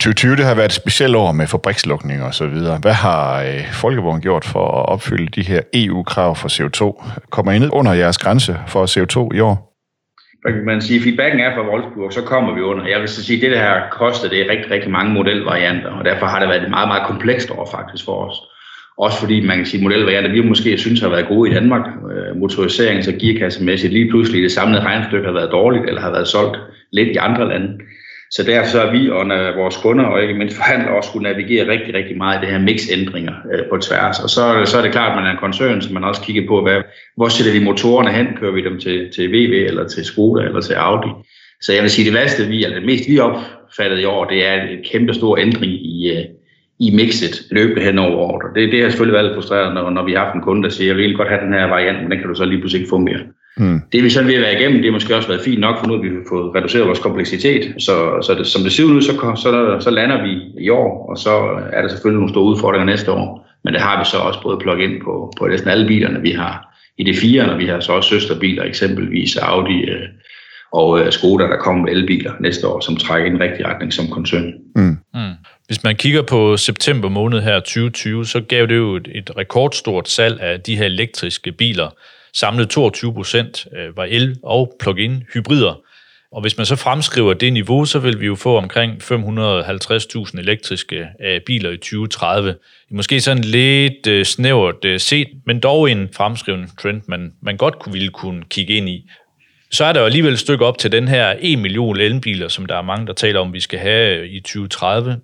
2020 0.01 0.37
det 0.37 0.45
har 0.45 0.55
været 0.55 0.67
et 0.67 0.73
specielt 0.73 1.17
år 1.17 1.33
med 1.33 1.47
fabrikslukninger 1.47 2.27
og 2.27 2.35
så 2.35 2.47
videre. 2.47 2.79
Hvad 2.79 2.93
har 2.93 3.43
øh, 3.43 3.73
Folkeborgen 3.73 4.21
gjort 4.21 4.45
for 4.45 4.67
at 4.81 4.89
opfylde 4.89 5.27
de 5.27 5.43
her 5.43 5.61
EU-krav 5.75 6.37
for 6.37 6.49
CO2? 6.49 7.05
Kommer 7.31 7.53
I 7.53 7.59
ned 7.59 7.71
under 7.73 7.93
jeres 7.93 8.19
grænse 8.19 8.57
for 8.69 8.87
CO2 8.87 9.37
i 9.37 9.41
år? 9.41 9.70
Hvad 10.43 10.53
kan 10.53 10.65
man 10.65 10.81
sige, 10.81 11.01
feedbacken 11.01 11.41
er 11.41 11.55
fra 11.55 11.69
Wolfsburg, 11.71 12.13
så 12.13 12.23
kommer 12.23 12.55
vi 12.55 12.61
under. 12.61 12.87
Jeg 12.87 13.01
vil 13.01 13.09
så 13.09 13.25
sige, 13.25 13.37
at 13.37 13.43
det, 13.43 13.51
der 13.51 13.59
har 13.59 13.89
kostet, 13.93 14.31
det 14.31 14.41
er 14.41 14.51
rigtig, 14.51 14.71
rigtig 14.71 14.91
mange 14.91 15.13
modelvarianter, 15.13 15.91
og 15.91 16.05
derfor 16.05 16.27
har 16.27 16.41
det 16.41 16.49
været 16.49 16.63
et 16.63 16.71
meget, 16.71 16.89
meget 16.89 17.07
komplekst 17.07 17.51
år 17.51 17.69
faktisk 17.73 18.05
for 18.05 18.17
os. 18.27 18.37
Også 18.99 19.21
fordi 19.21 19.47
man 19.47 19.57
kan 19.57 19.67
sige, 19.67 19.83
modelvarianter, 19.83 20.31
vi 20.31 20.41
måske 20.43 20.79
synes 20.79 21.01
har 21.01 21.09
været 21.09 21.29
gode 21.29 21.51
i 21.51 21.55
Danmark. 21.55 21.87
Øh, 22.13 22.51
så 22.51 23.17
gearkassemæssigt 23.21 23.93
lige 23.93 24.11
pludselig 24.11 24.43
det 24.43 24.53
samlede 24.53 24.83
regnstykke 24.83 25.27
har 25.27 25.33
været 25.33 25.53
dårligt, 25.53 25.85
eller 25.89 26.01
har 26.01 26.11
været 26.11 26.29
solgt 26.29 26.59
lidt 26.93 27.09
i 27.09 27.17
andre 27.17 27.49
lande. 27.49 27.79
Så 28.31 28.43
derfor 28.43 28.69
så 28.69 28.81
er 28.83 28.93
vi 28.93 29.11
og 29.11 29.27
vores 29.57 29.77
kunder 29.77 30.05
og 30.05 30.23
ikke 30.23 30.35
mindst 30.35 30.57
forhandlere 30.57 30.97
også 30.97 31.09
skulle 31.09 31.23
navigere 31.23 31.69
rigtig, 31.69 31.95
rigtig 31.95 32.17
meget 32.17 32.39
i 32.39 32.41
det 32.41 32.53
her 32.55 32.59
mixændringer 32.59 33.35
øh, 33.53 33.65
på 33.71 33.77
tværs. 33.77 34.21
Og 34.21 34.31
så, 34.31 34.43
så 34.65 34.79
er 34.79 34.83
det 34.83 34.93
klart, 34.93 35.11
at 35.11 35.17
man 35.17 35.27
er 35.27 35.31
en 35.31 35.45
koncern, 35.45 35.83
så 35.83 35.93
man 35.93 36.05
også 36.05 36.23
kigger 36.23 36.47
på, 36.49 36.63
hvad, 36.63 36.83
hvor 37.17 37.29
sætter 37.29 37.53
vi 37.53 37.65
motorerne 37.65 38.13
hen? 38.13 38.27
Kører 38.41 38.53
vi 38.53 38.65
dem 38.65 38.81
til, 38.81 39.13
til 39.15 39.33
VW 39.33 39.55
eller 39.71 39.89
til 39.89 40.05
Skoda 40.05 40.43
eller 40.43 40.61
til 40.61 40.75
Audi? 40.75 41.11
Så 41.61 41.73
jeg 41.73 41.83
vil 41.83 41.91
sige, 41.91 42.05
det 42.05 42.15
værste, 42.15 42.47
vi, 42.47 42.65
eller 42.65 42.79
det 42.79 42.87
mest 42.87 43.09
vi 43.09 43.19
opfattet 43.19 44.01
i 44.01 44.05
år, 44.05 44.25
det 44.25 44.47
er 44.47 44.55
en 44.63 44.85
kæmpe 44.93 45.15
stor 45.15 45.39
ændring 45.39 45.73
i, 45.73 46.13
øh, 46.17 46.25
i 46.81 46.91
mixet 46.91 47.35
løbende 47.51 47.83
hen 47.83 47.99
over 47.99 48.17
året. 48.17 48.55
Det, 48.55 48.73
det 48.73 48.83
har 48.83 48.89
selvfølgelig 48.89 49.15
været 49.15 49.25
lidt 49.25 49.35
frustrerende, 49.35 49.75
når, 49.75 49.91
når 49.91 50.05
vi 50.05 50.13
har 50.13 50.25
haft 50.25 50.35
en 50.35 50.43
kunde, 50.43 50.63
der 50.63 50.69
siger, 50.69 50.89
jeg 50.89 50.97
vil 50.97 51.17
godt 51.17 51.29
have 51.29 51.45
den 51.45 51.53
her 51.53 51.67
variant, 51.67 52.03
men 52.03 52.11
den 52.11 52.19
kan 52.19 52.29
du 52.29 52.35
så 52.35 52.45
lige 52.45 52.61
pludselig 52.61 52.85
ikke 52.85 52.99
mere. 52.99 53.21
Mm. 53.57 53.81
Det 53.93 54.05
vi 54.05 54.11
sådan 54.11 54.29
ved 54.29 54.35
at 54.35 54.41
være 54.41 54.61
igennem. 54.61 54.79
Det 54.79 54.85
har 54.85 54.93
måske 54.93 55.17
også 55.17 55.29
været 55.29 55.45
fint 55.45 55.61
nok, 55.61 55.79
for 55.79 55.87
nu 55.87 55.95
at 55.95 56.03
vi 56.03 56.09
har 56.09 56.25
fået 56.29 56.55
reduceret 56.55 56.87
vores 56.87 56.99
kompleksitet. 56.99 57.75
Så, 57.79 58.23
så 58.23 58.35
det, 58.35 58.47
som 58.47 58.63
det 58.63 58.73
ser 58.73 58.85
ud 58.85 59.03
så, 59.03 59.13
så, 59.37 59.77
så 59.81 59.91
lander 59.91 60.23
vi 60.23 60.63
i 60.65 60.69
år, 60.69 61.11
og 61.11 61.19
så 61.19 61.31
er 61.73 61.83
der 61.83 61.89
selvfølgelig 61.89 62.19
nogle 62.19 62.33
store 62.33 62.45
udfordringer 62.45 62.87
næste 62.87 63.13
år. 63.13 63.47
Men 63.65 63.75
det 63.75 63.83
har 63.83 63.99
vi 63.99 64.05
så 64.05 64.17
også 64.17 64.43
både 64.43 64.59
plug 64.59 64.79
ind 64.81 65.01
på, 65.05 65.33
på 65.39 65.47
næsten 65.47 65.71
alle 65.71 65.87
bilerne, 65.87 66.21
vi 66.21 66.31
har 66.31 66.71
i 66.99 67.05
det 67.05 67.17
4, 67.17 67.51
og 67.51 67.59
vi 67.59 67.67
har 67.67 67.81
så 67.81 67.93
også 67.93 68.09
søsterbiler, 68.09 68.65
eksempelvis 68.65 69.37
Audi 69.37 69.81
øh, 69.81 70.09
og 70.73 71.01
øh, 71.01 71.13
Skoda, 71.13 71.45
der 71.45 71.57
kommer 71.57 71.85
med 71.85 71.93
elbiler 71.93 72.33
næste 72.41 72.67
år, 72.69 72.81
som 72.81 72.97
trækker 72.97 73.31
i 73.31 73.35
en 73.35 73.41
rigtig 73.41 73.67
retning 73.67 73.93
som 73.93 74.09
koncern. 74.09 74.53
Mm. 74.77 74.99
Mm. 75.15 75.33
Hvis 75.67 75.85
man 75.85 75.97
kigger 75.97 76.23
på 76.23 76.57
september 76.57 77.09
måned 77.09 77.41
her 77.41 77.61
2020, 77.61 78.27
så 78.27 78.41
gav 78.41 78.67
det 78.67 78.77
jo 78.77 78.97
et, 78.97 79.09
et 79.15 79.31
rekordstort 79.37 80.09
salg 80.09 80.41
af 80.41 80.61
de 80.61 80.77
her 80.77 80.85
elektriske 80.85 81.53
biler. 81.53 81.89
Samlet 82.35 82.71
22 82.71 83.15
procent 83.15 83.67
øh, 83.77 83.97
var 83.97 84.05
el- 84.05 84.39
og 84.43 84.77
plug-in 84.81 85.25
hybrider. 85.35 85.81
Og 86.33 86.41
hvis 86.41 86.57
man 86.57 86.67
så 86.67 86.77
fremskriver 86.77 87.35
det 87.35 87.53
niveau, 87.53 87.85
så 87.85 87.99
vil 87.99 88.21
vi 88.21 88.27
jo 88.27 88.35
få 88.35 88.57
omkring 88.57 89.03
550.000 89.03 90.39
elektriske 90.39 91.09
øh, 91.25 91.41
biler 91.47 91.71
i 91.71 91.77
2030. 91.77 92.55
Måske 92.91 93.21
sådan 93.21 93.45
lidt 93.45 94.07
øh, 94.07 94.25
snævert 94.25 95.01
set, 95.03 95.29
men 95.47 95.61
dog 95.61 95.91
en 95.91 96.09
fremskrivende 96.13 96.69
trend, 96.79 97.03
man, 97.09 97.33
man 97.43 97.57
godt 97.57 97.79
kunne, 97.79 97.93
ville 97.93 98.09
kunne 98.09 98.43
kigge 98.51 98.75
ind 98.75 98.89
i. 98.89 99.11
Så 99.71 99.85
er 99.85 99.93
der 99.93 100.01
jo 100.01 100.07
alligevel 100.07 100.33
et 100.33 100.39
stykke 100.39 100.67
op 100.67 100.79
til 100.79 100.93
den 100.93 101.09
her 101.09 101.35
1 101.41 101.59
million 101.59 101.97
elbiler, 101.97 102.49
som 102.49 102.67
der 102.67 102.77
er 102.77 102.83
mange, 102.83 103.07
der 103.07 103.13
taler 103.13 103.41
om, 103.41 103.53
vi 103.53 103.61
skal 103.61 103.79
have 103.79 104.29
i 104.29 104.41
2030. 104.41 105.21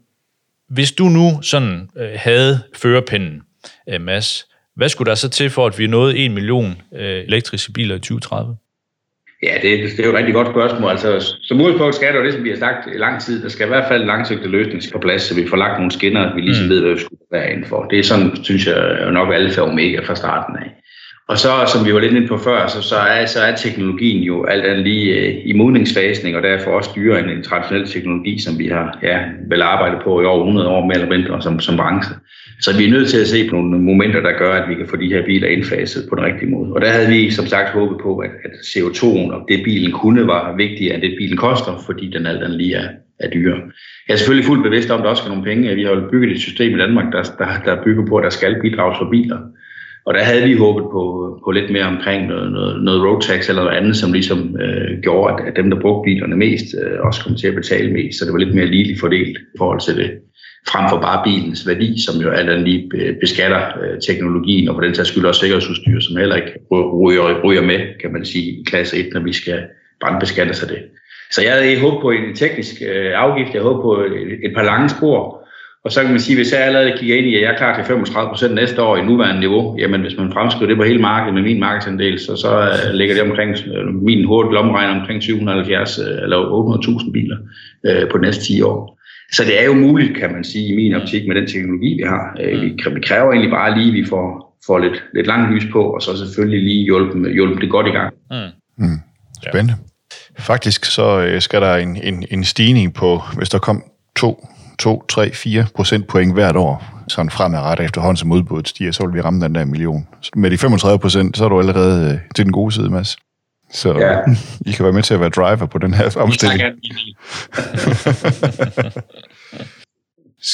Hvis 0.69 0.93
du 0.93 1.05
nu 1.05 1.43
sådan 1.43 1.91
havde 2.17 2.63
førerpinden, 2.75 3.43
Mads, 4.01 4.47
hvad 4.77 4.89
skulle 4.89 5.09
der 5.09 5.15
så 5.15 5.29
til 5.29 5.51
for, 5.51 5.67
at 5.67 5.79
vi 5.79 5.87
nåede 5.87 6.19
1 6.19 6.31
million 6.31 6.83
øh, 6.95 7.25
elektriske 7.29 7.73
biler 7.73 7.95
i 7.95 7.99
2030? 7.99 8.57
Ja, 9.43 9.55
det, 9.63 9.91
det 9.97 10.01
er 10.01 10.05
jo 10.05 10.11
et 10.11 10.19
rigtig 10.19 10.35
godt 10.35 10.49
spørgsmål. 10.49 10.91
Altså, 10.91 11.35
som 11.43 11.61
udgangspunkt 11.61 11.95
skal 11.95 12.13
der 12.13 12.21
jo 12.21 12.25
det, 12.27 12.35
som 12.35 12.45
vi 12.45 12.51
har 12.51 12.57
sagt 12.57 12.95
i 12.95 12.99
lang 12.99 13.23
tid, 13.23 13.43
der 13.43 13.49
skal 13.49 13.67
i 13.67 13.69
hvert 13.69 13.89
fald 13.89 14.05
langsigtet 14.05 14.51
løsning 14.51 14.83
på 14.93 14.99
plads, 14.99 15.23
så 15.23 15.35
vi 15.35 15.49
får 15.49 15.57
lagt 15.57 15.79
nogle 15.79 15.91
skinner, 15.91 16.35
vi 16.35 16.41
ligesom 16.41 16.65
mm. 16.65 16.71
ved, 16.71 16.81
hvad 16.81 16.95
vi 16.95 17.01
skulle 17.01 17.21
være 17.33 17.51
inden 17.53 17.67
for. 17.67 17.85
Det 17.91 17.99
er 17.99 18.03
sådan, 18.03 18.45
synes 18.45 18.67
jeg, 18.67 19.11
nok 19.13 19.35
alfa 19.35 19.61
og 19.61 19.69
omega 19.69 20.01
fra 20.01 20.15
starten 20.15 20.57
af. 20.57 20.71
Og 21.29 21.39
så, 21.39 21.49
som 21.73 21.87
vi 21.87 21.95
var 21.95 22.01
lidt 22.01 22.13
inde 22.13 22.29
på 22.29 22.39
før, 22.39 22.67
så, 22.67 22.83
så, 22.83 22.97
er, 22.97 23.27
så 23.27 23.41
er 23.41 23.57
teknologien 23.57 24.23
jo 24.23 24.45
alt 24.45 24.65
andet 24.65 24.85
lige 24.85 25.15
øh, 25.15 25.35
i 25.45 25.53
modningsfasen, 25.53 26.35
og 26.35 26.43
derfor 26.43 26.71
også 26.71 26.91
dyrere 26.97 27.21
end 27.21 27.31
en 27.31 27.43
traditionel 27.43 27.87
teknologi, 27.87 28.39
som 28.39 28.59
vi 28.59 28.67
har 28.67 28.99
ja, 29.03 29.19
vel 29.49 29.63
arbejdet 29.63 29.99
på 30.05 30.21
i 30.21 30.25
over 30.25 30.39
100 30.39 30.69
år 30.69 30.87
mere 30.87 30.95
eller 30.95 31.17
mindre 31.17 31.43
som, 31.43 31.61
som 31.61 31.77
branche. 31.77 32.15
Så 32.61 32.79
vi 32.79 32.85
er 32.85 32.91
nødt 32.91 33.09
til 33.09 33.21
at 33.21 33.27
se 33.27 33.49
på 33.49 33.57
nogle 33.57 33.79
momenter, 33.79 34.21
der 34.21 34.39
gør, 34.39 34.53
at 34.53 34.69
vi 34.69 34.75
kan 34.75 34.87
få 34.89 34.97
de 34.97 35.09
her 35.09 35.25
biler 35.25 35.49
indfaset 35.49 36.07
på 36.09 36.15
den 36.17 36.25
rigtige 36.25 36.51
måde. 36.51 36.73
Og 36.73 36.81
der 36.81 36.89
havde 36.89 37.09
vi 37.09 37.31
som 37.31 37.47
sagt 37.47 37.71
håbet 37.71 37.99
på, 38.03 38.19
at, 38.19 38.31
at 38.45 38.51
CO2'en 38.51 39.33
og 39.35 39.41
det 39.49 39.65
bilen 39.65 39.93
kunne 39.93 40.27
var 40.27 40.57
vigtigere 40.57 40.95
end 40.95 41.03
det 41.03 41.15
bilen 41.19 41.37
koster, 41.37 41.83
fordi 41.87 42.11
den 42.11 42.27
alt 42.27 42.43
andet 42.43 42.59
lige 42.59 42.75
er, 42.75 42.89
er 43.21 43.31
dyre. 43.31 43.57
Jeg 44.09 44.15
er 44.15 44.19
selvfølgelig 44.19 44.47
fuldt 44.47 44.63
bevidst 44.63 44.91
om, 44.91 45.01
at 45.01 45.05
der 45.05 45.11
også 45.11 45.23
skal 45.23 45.31
nogle 45.31 45.45
penge. 45.45 45.75
Vi 45.75 45.85
har 45.85 45.91
jo 45.91 46.09
bygget 46.11 46.31
et 46.33 46.41
system 46.41 46.75
i 46.75 46.79
Danmark, 46.79 47.13
der, 47.13 47.23
der, 47.23 47.49
der 47.65 47.85
bygger 47.85 48.07
på, 48.07 48.17
at 48.17 48.25
der 48.25 48.31
skal 48.31 48.61
bidrages 48.63 48.99
for 48.99 49.11
biler. 49.11 49.39
Og 50.07 50.15
der 50.15 50.23
havde 50.23 50.43
vi 50.43 50.57
håbet 50.57 50.85
på, 50.93 51.03
på 51.45 51.51
lidt 51.51 51.71
mere 51.71 51.85
omkring 51.85 52.27
noget, 52.27 52.53
noget, 52.53 52.83
noget 52.83 53.03
road 53.03 53.21
tax 53.23 53.49
eller 53.49 53.63
noget 53.63 53.77
andet, 53.77 53.97
som 53.97 54.13
ligesom 54.13 54.57
øh, 54.61 55.01
gjorde, 55.03 55.35
at, 55.35 55.49
at 55.49 55.57
dem, 55.57 55.71
der 55.71 55.81
brugte 55.81 56.07
bilerne 56.09 56.37
mest, 56.37 56.67
øh, 56.83 57.01
også 57.07 57.25
kom 57.25 57.35
til 57.35 57.49
at 57.49 57.55
betale 57.55 57.93
mest. 57.93 58.19
Så 58.19 58.25
det 58.25 58.33
var 58.33 58.39
lidt 58.39 58.55
mere 58.55 58.67
ligeligt 58.67 59.01
fordelt 59.01 59.39
i 59.39 59.59
forhold 59.59 59.81
til 59.81 59.97
det, 59.97 60.11
frem 60.69 60.85
for 60.91 61.01
bare 61.01 61.23
bilens 61.25 61.69
værdi, 61.69 62.03
som 62.07 62.21
jo 62.23 62.31
alt 62.31 62.51
andet 62.51 62.69
lige 62.69 62.91
øh, 62.95 63.17
beskatter 63.21 63.63
øh, 63.83 64.01
teknologien, 64.07 64.69
og 64.69 64.75
på 64.75 64.81
den 64.81 64.95
tages 64.95 65.09
skyld 65.09 65.25
også 65.25 65.41
sikkerhedsudstyr, 65.41 66.01
som 66.01 66.17
heller 66.17 66.37
ikke 66.37 66.53
ryger, 66.73 67.43
ryger 67.45 67.63
med, 67.63 67.81
kan 68.01 68.13
man 68.13 68.25
sige, 68.25 68.45
i 68.45 68.65
klasse 68.67 68.97
1, 68.97 69.09
når 69.15 69.21
vi 69.21 69.33
skal 69.33 69.63
brandbeskatte 70.01 70.55
sig 70.55 70.69
det. 70.69 70.83
Så 71.31 71.43
jeg 71.43 71.53
havde 71.53 71.81
håbet 71.81 72.01
på 72.03 72.11
en 72.11 72.35
teknisk 72.35 72.75
øh, 72.89 73.13
afgift, 73.15 73.55
jeg 73.55 73.63
håbede 73.63 73.83
på 73.83 73.93
et, 73.95 74.39
et 74.47 74.55
par 74.55 74.63
lange 74.63 74.89
spor, 74.89 75.46
og 75.87 75.93
så 75.93 76.01
kan 76.03 76.11
man 76.11 76.21
sige, 76.21 76.37
hvis 76.37 76.53
jeg 76.53 76.61
allerede 76.61 76.97
kigger 76.99 77.17
ind 77.17 77.27
i, 77.27 77.35
at 77.35 77.43
jeg 77.43 77.53
er 77.53 77.57
klar 77.57 77.75
til 77.77 77.85
35 77.85 78.29
procent 78.29 78.55
næste 78.55 78.83
år 78.83 78.97
i 78.97 79.05
nuværende 79.05 79.41
niveau, 79.41 79.77
jamen 79.79 80.01
hvis 80.01 80.17
man 80.17 80.33
fremskriver 80.33 80.69
det 80.69 80.77
på 80.77 80.83
hele 80.85 81.01
markedet 81.01 81.35
med 81.35 81.43
min 81.43 81.61
markedsandel, 81.61 82.19
så, 82.19 82.37
så 82.37 82.51
uh, 82.59 82.95
ligger 82.95 83.15
det 83.15 83.23
omkring, 83.31 83.51
uh, 83.51 83.95
min 83.95 84.25
hurtigt 84.25 84.55
lommeregner 84.55 85.01
omkring 85.01 85.23
770 85.23 85.99
uh, 85.99 86.05
eller 86.05 86.39
800.000 87.07 87.13
biler 87.13 87.37
uh, 87.89 88.09
på 88.11 88.19
de 88.19 88.23
næste 88.23 88.45
10 88.45 88.63
år. 88.63 88.99
Så 89.33 89.43
det 89.45 89.61
er 89.61 89.65
jo 89.65 89.75
muligt, 89.75 90.17
kan 90.17 90.33
man 90.33 90.45
sige, 90.45 90.67
i 90.73 90.77
min 90.77 90.95
optik 90.95 91.29
med 91.29 91.35
den 91.37 91.47
teknologi, 91.47 91.95
vi 91.95 92.05
har. 92.07 92.25
Vi, 92.95 93.01
kræver 93.01 93.31
egentlig 93.33 93.51
bare 93.51 93.79
lige, 93.79 93.89
at 93.89 93.95
vi 93.95 94.05
får 94.09 94.47
får 94.67 94.79
lidt, 94.79 95.03
lidt 95.15 95.27
langt 95.27 95.55
lys 95.55 95.67
på, 95.73 95.83
og 95.83 96.03
så 96.03 96.17
selvfølgelig 96.17 96.63
lige 96.63 96.85
hjælpe, 96.85 97.33
hjælpe 97.33 97.61
det 97.61 97.71
godt 97.71 97.87
i 97.87 97.91
gang. 97.91 98.15
Mm. 98.31 98.85
Mm. 98.85 98.99
Spændende. 99.49 99.75
Ja. 100.39 100.43
Faktisk 100.43 100.85
så 100.85 101.21
øh, 101.21 101.41
skal 101.41 101.61
der 101.61 101.77
en, 101.77 101.97
en, 102.03 102.25
en 102.31 102.45
stigning 102.45 102.95
på, 102.95 103.23
hvis 103.37 103.49
der 103.49 103.59
kom 103.59 103.83
2, 104.17 104.47
2, 104.79 105.05
3, 105.09 105.31
4 105.35 105.67
procentpoint 105.75 106.33
hvert 106.33 106.57
år, 106.57 106.85
sådan 107.09 107.31
fremadrettet 107.31 107.85
efterhånden 107.85 108.17
som 108.17 108.33
udbuddet 108.33 108.69
stiger, 108.69 108.93
så 108.93 109.07
vil 109.07 109.15
vi 109.15 109.21
ramme 109.21 109.45
den 109.45 109.55
der 109.55 109.65
million. 109.65 110.07
Så 110.21 110.31
med 110.37 110.51
de 110.51 110.59
35 110.59 110.99
procent, 110.99 111.37
så 111.37 111.45
er 111.45 111.49
du 111.49 111.59
allerede 111.59 112.13
øh, 112.13 112.19
til 112.35 112.45
den 112.45 112.53
gode 112.53 112.73
side, 112.73 112.91
Mads. 112.91 113.17
Så 113.73 113.99
ja. 113.99 114.19
I 114.67 114.73
kan 114.73 114.85
være 114.85 114.93
med 114.93 115.03
til 115.03 115.15
at 115.15 115.21
være 115.21 115.29
driver 115.29 115.67
på 115.67 115.79
den 115.79 115.95
her 115.95 116.17
omstilling. 116.17 116.61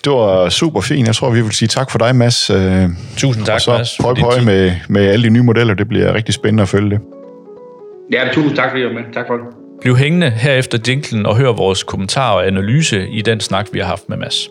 Det 0.04 0.12
var 0.12 0.48
super 0.48 0.80
fint. 0.80 1.06
Jeg 1.06 1.14
tror, 1.14 1.30
vi 1.30 1.42
vil 1.42 1.52
sige 1.52 1.68
tak 1.68 1.90
for 1.90 1.98
dig, 1.98 2.16
Mads. 2.16 2.50
Øh, 2.50 2.88
Tusind 3.16 3.44
tak, 3.44 3.54
og 3.54 3.60
så 3.60 3.72
Mads. 3.72 3.98
prøv 4.00 4.16
på 4.16 4.30
med, 4.44 4.72
med 4.88 5.06
alle 5.06 5.24
de 5.24 5.30
nye 5.30 5.42
modeller. 5.42 5.74
Det 5.74 5.88
bliver 5.88 6.14
rigtig 6.14 6.34
spændende 6.34 6.62
at 6.62 6.68
følge 6.68 6.90
det. 6.90 7.00
Ja, 8.12 8.28
tusind 8.32 8.56
tak, 8.56 8.70
fordi 8.70 8.82
I 8.82 8.86
var 8.86 8.92
med. 8.92 9.02
Tak 9.14 9.26
for 9.26 9.34
det. 9.36 9.61
Bliv 9.82 9.96
hængende 9.96 10.30
her 10.30 10.52
efter 10.52 10.78
dinklen 10.78 11.26
og 11.26 11.36
hør 11.36 11.52
vores 11.52 11.82
kommentarer 11.82 12.34
og 12.34 12.46
analyse 12.46 13.08
i 13.08 13.22
den 13.22 13.40
snak, 13.40 13.68
vi 13.72 13.78
har 13.78 13.86
haft 13.86 14.08
med 14.08 14.16
Mads. 14.16 14.48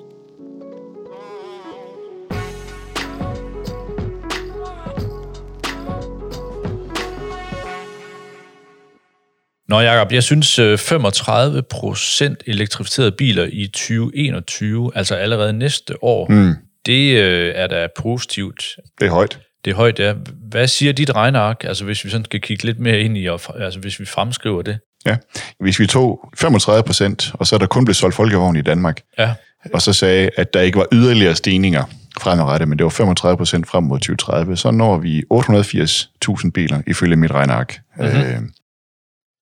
Nå 9.69 9.79
Jacob, 9.79 10.11
jeg 10.11 10.23
synes 10.23 10.55
35 10.55 11.61
procent 11.61 12.43
elektrificerede 12.47 13.11
biler 13.11 13.47
i 13.51 13.67
2021, 13.67 14.91
altså 14.95 15.15
allerede 15.15 15.53
næste 15.53 16.03
år, 16.03 16.27
Mm. 16.29 16.53
det 16.85 17.17
øh, 17.17 17.51
er 17.55 17.67
da 17.67 17.87
positivt. 17.97 18.63
Det 18.99 19.05
er 19.07 19.11
højt. 19.11 19.39
Det 19.65 19.71
er 19.71 19.75
højt, 19.75 19.99
ja. 19.99 20.13
Hvad 20.49 20.67
siger 20.67 20.93
dit 20.93 21.15
regneark, 21.15 21.63
altså 21.63 21.85
hvis 21.85 22.05
vi 22.05 22.09
sådan 22.09 22.25
skal 22.25 22.41
kigge 22.41 22.63
lidt 22.63 22.79
mere 22.79 22.99
ind 22.99 23.17
i, 23.17 23.25
og, 23.25 23.41
altså 23.59 23.79
hvis 23.79 23.99
vi 23.99 24.05
fremskriver 24.05 24.61
det? 24.61 24.79
Ja. 25.05 25.17
Hvis 25.59 25.79
vi 25.79 25.87
tog 25.87 26.29
35 26.37 26.83
procent, 26.83 27.31
og 27.33 27.47
så 27.47 27.55
er 27.55 27.59
der 27.59 27.67
kun 27.67 27.85
blevet 27.85 27.95
solgt 27.95 28.15
folkevogn 28.15 28.55
i 28.55 28.61
Danmark, 28.61 29.01
Ja, 29.19 29.33
og 29.73 29.81
så 29.81 29.93
sagde, 29.93 30.29
at 30.37 30.53
der 30.53 30.61
ikke 30.61 30.77
var 30.77 30.87
yderligere 30.91 31.35
stigninger 31.35 31.83
fremadrettet, 32.19 32.69
men 32.69 32.77
det 32.77 32.83
var 32.83 32.89
35 32.89 33.37
procent 33.37 33.67
frem 33.67 33.83
mod 33.83 33.99
2030, 33.99 34.57
så 34.57 34.71
når 34.71 34.97
vi 34.97 35.23
880.000 35.33 36.51
biler, 36.51 36.81
ifølge 36.87 37.15
mit 37.15 37.31
regneark. 37.31 37.79
Mm-hmm. 37.97 38.19
Øh, 38.19 38.39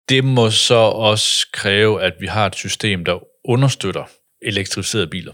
det 0.09 0.23
må 0.23 0.49
så 0.49 0.75
også 0.75 1.47
kræve, 1.53 2.03
at 2.03 2.13
vi 2.19 2.27
har 2.27 2.45
et 2.45 2.55
system, 2.55 3.05
der 3.05 3.19
understøtter 3.45 4.03
elektrificerede 4.41 5.07
biler. 5.07 5.31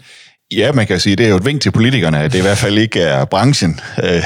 ja, 0.52 0.72
man 0.72 0.88
kan 0.88 1.00
sige, 1.00 1.16
det 1.16 1.26
er 1.26 1.30
jo 1.30 1.36
et 1.36 1.46
vink 1.46 1.62
til 1.62 1.72
politikerne, 1.72 2.20
at 2.20 2.32
det 2.34 2.40
i 2.40 2.42
hvert 2.42 2.58
fald 2.58 2.78
ikke 2.78 3.02
er 3.02 3.26
branchen, 3.26 3.80
øh, 4.04 4.24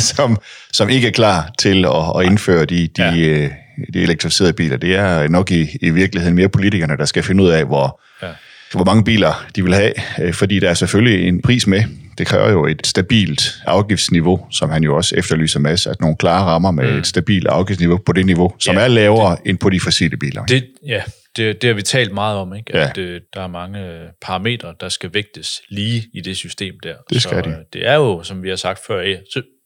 som, 0.00 0.38
som 0.72 0.88
ikke 0.88 1.08
er 1.08 1.12
klar 1.12 1.50
til 1.58 1.84
at, 1.84 2.20
at 2.20 2.26
indføre 2.26 2.64
de, 2.64 2.88
de, 2.96 3.02
Ja. 3.02 3.48
Ja. 3.78 3.84
de 3.94 4.02
elektrificerede 4.02 4.52
biler. 4.52 4.76
Det 4.76 4.94
er 4.96 5.28
nok 5.28 5.50
i, 5.50 5.68
i 5.80 5.90
virkeligheden 5.90 6.34
mere 6.36 6.48
politikerne, 6.48 6.96
der 6.96 7.04
skal 7.04 7.22
finde 7.22 7.42
ud 7.44 7.48
af, 7.48 7.64
hvor, 7.64 8.00
Ja. 8.22 8.28
hvor 8.72 8.84
mange 8.84 9.04
biler 9.04 9.46
de 9.56 9.62
vil 9.64 9.74
have, 9.74 9.92
øh, 10.22 10.34
fordi 10.34 10.60
der 10.60 10.70
er 10.70 10.74
selvfølgelig 10.74 11.28
en 11.28 11.42
pris 11.42 11.66
med. 11.66 11.82
Det 12.18 12.26
kræver 12.26 12.50
jo 12.50 12.66
et 12.66 12.86
stabilt 12.86 13.54
afgiftsniveau, 13.66 14.46
som 14.50 14.70
han 14.70 14.82
jo 14.84 14.96
også 14.96 15.16
efterlyser 15.16 15.60
masser 15.60 15.90
at 15.90 16.00
nogle 16.00 16.16
klare 16.16 16.42
rammer 16.44 16.70
med 16.70 16.92
mm. 16.92 16.98
et 16.98 17.06
stabilt 17.06 17.46
afgiftsniveau 17.46 17.98
på 18.06 18.12
det 18.12 18.26
niveau, 18.26 18.54
som 18.58 18.74
Ja, 18.74 18.80
ja, 18.80 18.84
er 18.84 18.88
lavere 18.88 19.30
det, 19.36 19.50
end 19.50 19.58
på 19.58 19.70
de 19.70 19.80
fossile 19.80 20.16
biler. 20.16 20.44
Det, 20.44 20.66
ja, 20.86 21.02
det, 21.36 21.62
det 21.62 21.68
har 21.68 21.74
vi 21.74 21.82
talt 21.82 22.12
meget 22.14 22.38
om, 22.38 22.54
ikke? 22.54 22.78
Ja. 22.78 22.88
at 22.90 22.98
øh, 22.98 23.20
der 23.34 23.42
er 23.42 23.46
mange 23.48 23.80
øh, 23.86 24.00
parametre, 24.22 24.74
der 24.80 24.88
skal 24.88 25.10
vægtes 25.14 25.62
lige 25.68 26.04
i 26.14 26.20
det 26.20 26.36
system 26.36 26.74
der. 26.82 26.94
Det 27.10 27.22
skal 27.22 27.44
så, 27.44 27.50
de. 27.50 27.54
øh, 27.56 27.56
Det 27.72 27.88
er 27.88 27.94
jo, 27.94 28.22
som 28.22 28.42
vi 28.42 28.48
har 28.48 28.56
sagt 28.56 28.80
før, 28.86 29.00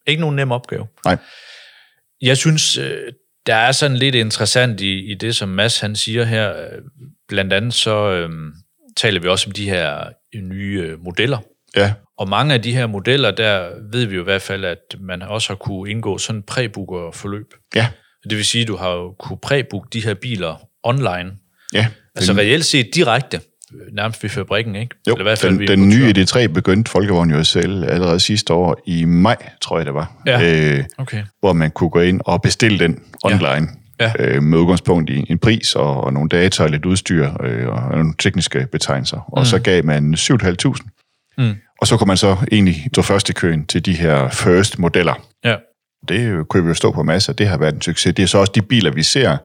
ikke 0.06 0.20
nogen 0.20 0.36
nem 0.36 0.52
opgave. 0.52 0.86
Nej. 1.04 1.16
Jeg 2.22 2.36
synes, 2.36 2.78
der 3.46 3.54
er 3.54 3.72
sådan 3.72 3.96
lidt 3.96 4.14
interessant 4.14 4.80
i, 4.80 5.10
i 5.10 5.14
det, 5.14 5.36
som 5.36 5.48
Mads 5.48 5.80
han 5.80 5.96
siger 5.96 6.24
her. 6.24 6.54
Blandt 7.28 7.52
andet 7.52 7.74
så 7.74 8.10
øh, 8.10 8.30
taler 8.96 9.20
vi 9.20 9.28
også 9.28 9.46
om 9.48 9.52
de 9.52 9.70
her 9.70 10.08
øh, 10.34 10.42
nye 10.42 10.80
øh, 10.86 11.04
modeller. 11.04 11.38
Ja, 11.76 11.92
Og 12.18 12.28
mange 12.28 12.54
af 12.54 12.62
de 12.62 12.72
her 12.72 12.86
modeller, 12.86 13.30
der 13.30 13.70
ved 13.92 14.04
vi 14.06 14.14
jo 14.14 14.20
i 14.20 14.24
hvert 14.24 14.42
fald, 14.42 14.64
at 14.64 14.78
man 15.00 15.22
også 15.22 15.48
har 15.48 15.54
kunne 15.56 15.90
indgå 15.90 16.18
sådan 16.18 16.38
en 16.38 16.42
præbooker-forløb. 16.42 17.54
ja, 17.74 17.88
Det 18.24 18.36
vil 18.36 18.44
sige, 18.44 18.62
at 18.62 18.68
du 18.68 18.76
har 18.76 18.90
jo 18.90 19.14
kunne 19.18 19.38
præbooke 19.42 19.88
de 19.92 20.04
her 20.04 20.14
biler 20.14 20.56
online. 20.82 21.32
ja. 21.72 21.86
Altså 22.16 22.32
reelt 22.32 22.64
set 22.64 22.94
direkte, 22.94 23.40
nærmest 23.92 24.22
ved 24.22 24.30
fabrikken, 24.30 24.76
ikke? 24.76 24.94
Jo, 25.08 25.12
Eller 25.14 25.22
i 25.22 25.28
hvert 25.28 25.38
fald 25.38 25.58
den, 25.58 25.68
den 25.68 25.88
nye 25.88 26.08
importøren. 26.08 26.46
ID3 26.48 26.52
begyndte 26.52 26.90
Folkevogn 26.90 27.30
jo 27.30 27.44
sælge 27.44 27.86
allerede 27.86 28.20
sidste 28.20 28.52
år 28.54 28.82
i 28.86 29.04
maj, 29.04 29.36
tror 29.60 29.76
jeg 29.78 29.86
det 29.86 29.94
var, 29.94 30.12
Ja. 30.26 30.76
øh, 30.78 30.84
Okay. 30.98 31.22
hvor 31.40 31.52
man 31.52 31.70
kunne 31.70 31.90
gå 31.90 32.00
ind 32.00 32.20
og 32.24 32.42
bestille 32.42 32.78
den 32.78 32.98
online. 33.24 33.68
Ja. 34.00 34.12
Øh, 34.18 34.42
med 34.42 34.58
udgangspunkt 34.58 35.10
i 35.10 35.24
en 35.28 35.38
pris 35.38 35.74
og, 35.74 36.04
og 36.04 36.12
nogle 36.12 36.28
data 36.28 36.62
og 36.62 36.70
lidt 36.70 36.84
udstyr 36.86 37.30
øh, 37.44 37.68
og 37.68 37.90
nogle 37.98 38.14
tekniske 38.18 38.66
betegnelser. 38.72 39.16
Og 39.32 39.40
Mm. 39.40 39.44
så 39.44 39.58
gav 39.58 39.84
man 39.84 40.14
7.500. 40.14 40.74
Mm. 41.38 41.54
Og 41.80 41.86
så 41.86 41.96
kunne 41.96 42.06
man 42.08 42.16
så 42.16 42.36
egentlig 42.52 42.86
stå 42.92 43.02
først 43.02 43.30
i 43.30 43.32
køen 43.32 43.66
til 43.66 43.86
de 43.86 43.92
her 43.92 44.28
first 44.28 44.78
modeller. 44.78 45.14
Ja. 45.44 45.56
Det 46.08 46.20
øh, 46.20 46.44
kunne 46.44 46.62
vi 46.62 46.68
jo 46.68 46.74
stå 46.74 46.90
på 46.92 47.02
masser. 47.02 47.32
Det 47.32 47.48
har 47.48 47.58
været 47.58 47.74
en 47.74 47.82
succes. 47.82 48.14
Det 48.14 48.22
er 48.22 48.26
så 48.26 48.38
også 48.38 48.52
de 48.54 48.62
biler, 48.62 48.90
vi 48.90 49.02
ser, 49.02 49.36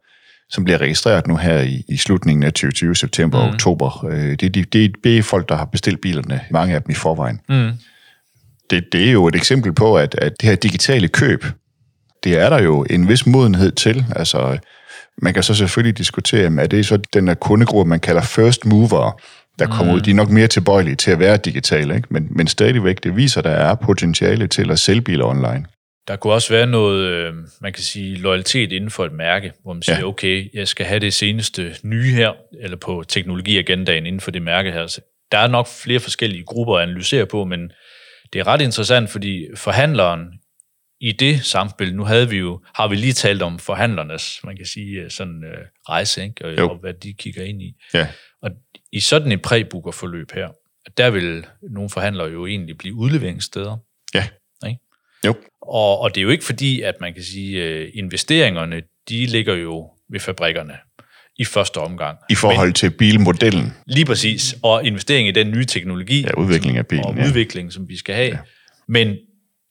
som 0.49 0.63
bliver 0.63 0.81
registreret 0.81 1.27
nu 1.27 1.35
her 1.37 1.61
i, 1.61 1.83
i 1.87 1.97
slutningen 1.97 2.43
af 2.43 2.53
2020, 2.53 2.95
september 2.95 3.37
og 3.37 3.47
Mm. 3.47 3.53
oktober. 3.53 4.05
Øh, 4.11 4.29
det, 4.31 4.43
er 4.43 4.49
de, 4.49 4.63
det, 4.63 4.91
det 5.03 5.17
er 5.17 5.23
folk, 5.23 5.49
der 5.49 5.55
har 5.55 5.65
bestilt 5.65 6.01
bilerne, 6.01 6.41
mange 6.51 6.75
af 6.75 6.81
dem 6.81 6.91
i 6.91 6.93
forvejen. 6.93 7.39
Mm. 7.49 7.71
Det, 8.69 8.83
det 8.91 9.07
er 9.07 9.11
jo 9.11 9.27
et 9.27 9.35
eksempel 9.35 9.73
på, 9.73 9.97
at, 9.97 10.15
at 10.17 10.33
det 10.41 10.49
her 10.49 10.55
digitale 10.55 11.07
køb, 11.07 11.45
det 12.23 12.37
er 12.37 12.49
der 12.49 12.61
jo 12.63 12.85
en 12.89 13.07
vis 13.09 13.25
modenhed 13.25 13.71
til. 13.71 14.05
Altså, 14.15 14.57
man 15.21 15.33
kan 15.33 15.43
så 15.43 15.53
selvfølgelig 15.53 15.97
diskutere, 15.97 16.47
om 16.47 16.59
er 16.59 16.67
det 16.67 16.85
så 16.85 16.97
den 17.13 17.27
her 17.27 17.35
kundegruppe, 17.35 17.89
man 17.89 17.99
kalder 17.99 18.21
first 18.21 18.65
mover, 18.65 19.21
der 19.59 19.67
kommer 19.67 19.93
mm. 19.93 19.97
ud. 19.97 20.01
De 20.01 20.09
er 20.11 20.15
nok 20.15 20.29
mere 20.29 20.47
tilbøjelige 20.47 20.95
til 20.95 21.11
at 21.11 21.19
være 21.19 21.37
digitale, 21.37 21.95
ikke? 21.95 22.07
Men, 22.11 22.27
men 22.31 22.47
stadigvæk, 22.47 23.03
det 23.03 23.15
viser, 23.15 23.41
der 23.41 23.49
er 23.49 23.75
potentiale 23.75 24.47
til 24.47 24.71
at 24.71 24.79
sælge 24.79 25.01
biler 25.01 25.25
online. 25.25 25.65
Der 26.07 26.15
kunne 26.15 26.33
også 26.33 26.53
være 26.53 26.67
noget, 26.67 27.07
øh, 27.07 27.33
man 27.61 27.73
kan 27.73 27.83
sige, 27.83 28.15
loyalitet 28.15 28.71
inden 28.71 28.89
for 28.89 29.05
et 29.05 29.11
mærke, 29.11 29.53
hvor 29.63 29.73
man 29.73 29.81
siger, 29.81 29.97
Ja. 29.99 30.05
okay, 30.05 30.49
jeg 30.53 30.67
skal 30.67 30.85
have 30.85 30.99
det 30.99 31.13
seneste 31.13 31.75
nye 31.83 32.11
her, 32.11 32.33
eller 32.61 32.77
på 32.77 33.03
teknologiagendaen 33.07 34.05
inden 34.05 34.19
for 34.21 34.31
det 34.31 34.41
mærke 34.41 34.71
her. 34.71 34.87
Så 34.87 35.01
der 35.31 35.37
er 35.37 35.47
nok 35.47 35.67
flere 35.67 35.99
forskellige 35.99 36.43
grupper 36.43 36.77
at 36.77 36.83
analysere 36.83 37.25
på, 37.25 37.43
men 37.45 37.71
det 38.33 38.39
er 38.39 38.47
ret 38.47 38.61
interessant, 38.61 39.09
fordi 39.09 39.47
forhandleren 39.55 40.19
i 41.01 41.11
det 41.11 41.45
samspil, 41.45 41.95
nu 41.95 42.03
havde 42.03 42.29
vi 42.29 42.37
jo, 42.37 42.61
har 42.75 42.87
vi 42.87 42.95
lige 42.95 43.13
talt 43.13 43.41
om 43.41 43.59
forhandlernes, 43.59 44.39
man 44.43 44.57
kan 44.57 44.65
sige, 44.65 45.01
øh, 45.01 45.09
sådan 45.11 45.43
øh, 45.43 45.65
rejse, 45.89 46.23
ikke? 46.23 46.45
Og, 46.45 46.57
Jo. 46.57 46.69
og 46.69 46.77
hvad 46.77 46.93
de 46.93 47.13
kigger 47.13 47.43
ind 47.43 47.61
i. 47.61 47.73
Ja. 47.93 48.07
Og 48.41 48.51
i 48.91 48.99
sådan 48.99 49.31
et 49.31 49.41
præbookerforløb 49.41 50.31
her, 50.31 50.49
der 50.97 51.09
vil 51.09 51.45
nogle 51.61 51.89
forhandlere 51.89 52.27
jo 52.27 52.45
egentlig 52.45 52.77
blive 52.77 52.95
udleveringssteder. 52.95 53.77
Ja. 54.13 54.27
Jo. 55.25 55.35
Og, 55.61 55.99
og 55.99 56.15
det 56.15 56.21
er 56.21 56.23
jo 56.23 56.29
ikke 56.29 56.43
fordi, 56.45 56.81
at 56.81 56.95
man 57.01 57.13
kan 57.13 57.23
sige, 57.23 57.63
at 57.63 57.89
investeringerne, 57.93 58.81
de 59.09 59.25
ligger 59.25 59.55
jo 59.55 59.89
ved 60.11 60.19
fabrikkerne 60.19 60.73
i 61.39 61.45
første 61.45 61.77
omgang. 61.77 62.17
I 62.29 62.35
forhold 62.35 62.73
til 62.73 62.89
bilmodellen. 62.91 63.73
Lige 63.87 64.05
præcis. 64.05 64.55
Og 64.63 64.85
investering 64.85 65.27
i 65.27 65.31
den 65.31 65.51
nye 65.51 65.65
teknologi. 65.65 66.21
Ja, 66.21 66.39
udvikling 66.39 66.77
af 66.77 66.87
bilen, 66.87 67.05
Og 67.05 67.15
ja. 67.15 67.27
udvikling, 67.27 67.73
som 67.73 67.89
vi 67.89 67.97
skal 67.97 68.15
have. 68.15 68.27
Ja. 68.27 68.37
Men 68.87 69.15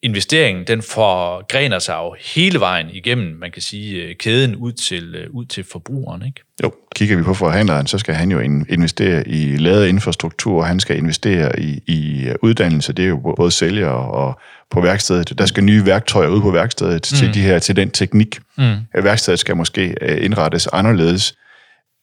investeringen, 0.05 0.65
den 0.67 0.83
forgrener 0.83 1.79
sig 1.79 1.95
jo 1.95 2.15
hele 2.35 2.61
vejen 2.61 2.87
igennem, 2.93 3.37
man 3.41 3.51
kan 3.51 3.63
sige, 3.63 4.03
øh, 4.03 4.15
kæden 4.17 4.57
ud 4.57 4.73
til, 4.73 5.15
øh, 5.15 5.27
ud 5.31 5.45
til 5.45 5.65
forbrugeren. 5.73 6.23
Ikke? 6.27 6.41
Jo, 6.63 6.73
kigger 6.95 7.17
vi 7.17 7.23
på 7.23 7.35
forhandleren, 7.35 7.87
så 7.87 7.99
skal 7.99 8.15
han 8.15 8.31
jo 8.31 8.39
in- 8.41 8.67
investere 8.69 9.29
i 9.29 9.57
lavet 9.57 9.89
infrastruktur, 9.89 10.61
og 10.61 10.67
han 10.67 10.81
skal 10.81 10.97
investere 10.97 11.61
i, 11.61 11.81
i 11.87 12.29
uddannelse. 12.43 12.93
Det 12.93 13.05
er 13.05 13.09
jo 13.09 13.35
både 13.37 13.51
sælger 13.51 13.89
og 13.89 14.41
på 14.71 14.81
værkstedet. 14.81 15.39
Der 15.39 15.47
skal 15.47 15.65
nye 15.65 15.87
værktøjer 15.87 16.29
ud 16.29 16.41
på 16.41 16.51
værkstedet 16.51 17.09
mm. 17.13 17.17
til, 17.19 17.35
de 17.35 17.41
her, 17.41 17.59
til 17.59 17.77
den 17.77 17.91
teknik. 17.91 18.39
Mm. 18.59 18.75
Værkstedet 19.03 19.39
skal 19.39 19.57
måske 19.57 19.95
øh, 20.01 20.25
indrettes 20.25 20.67
anderledes. 20.67 21.35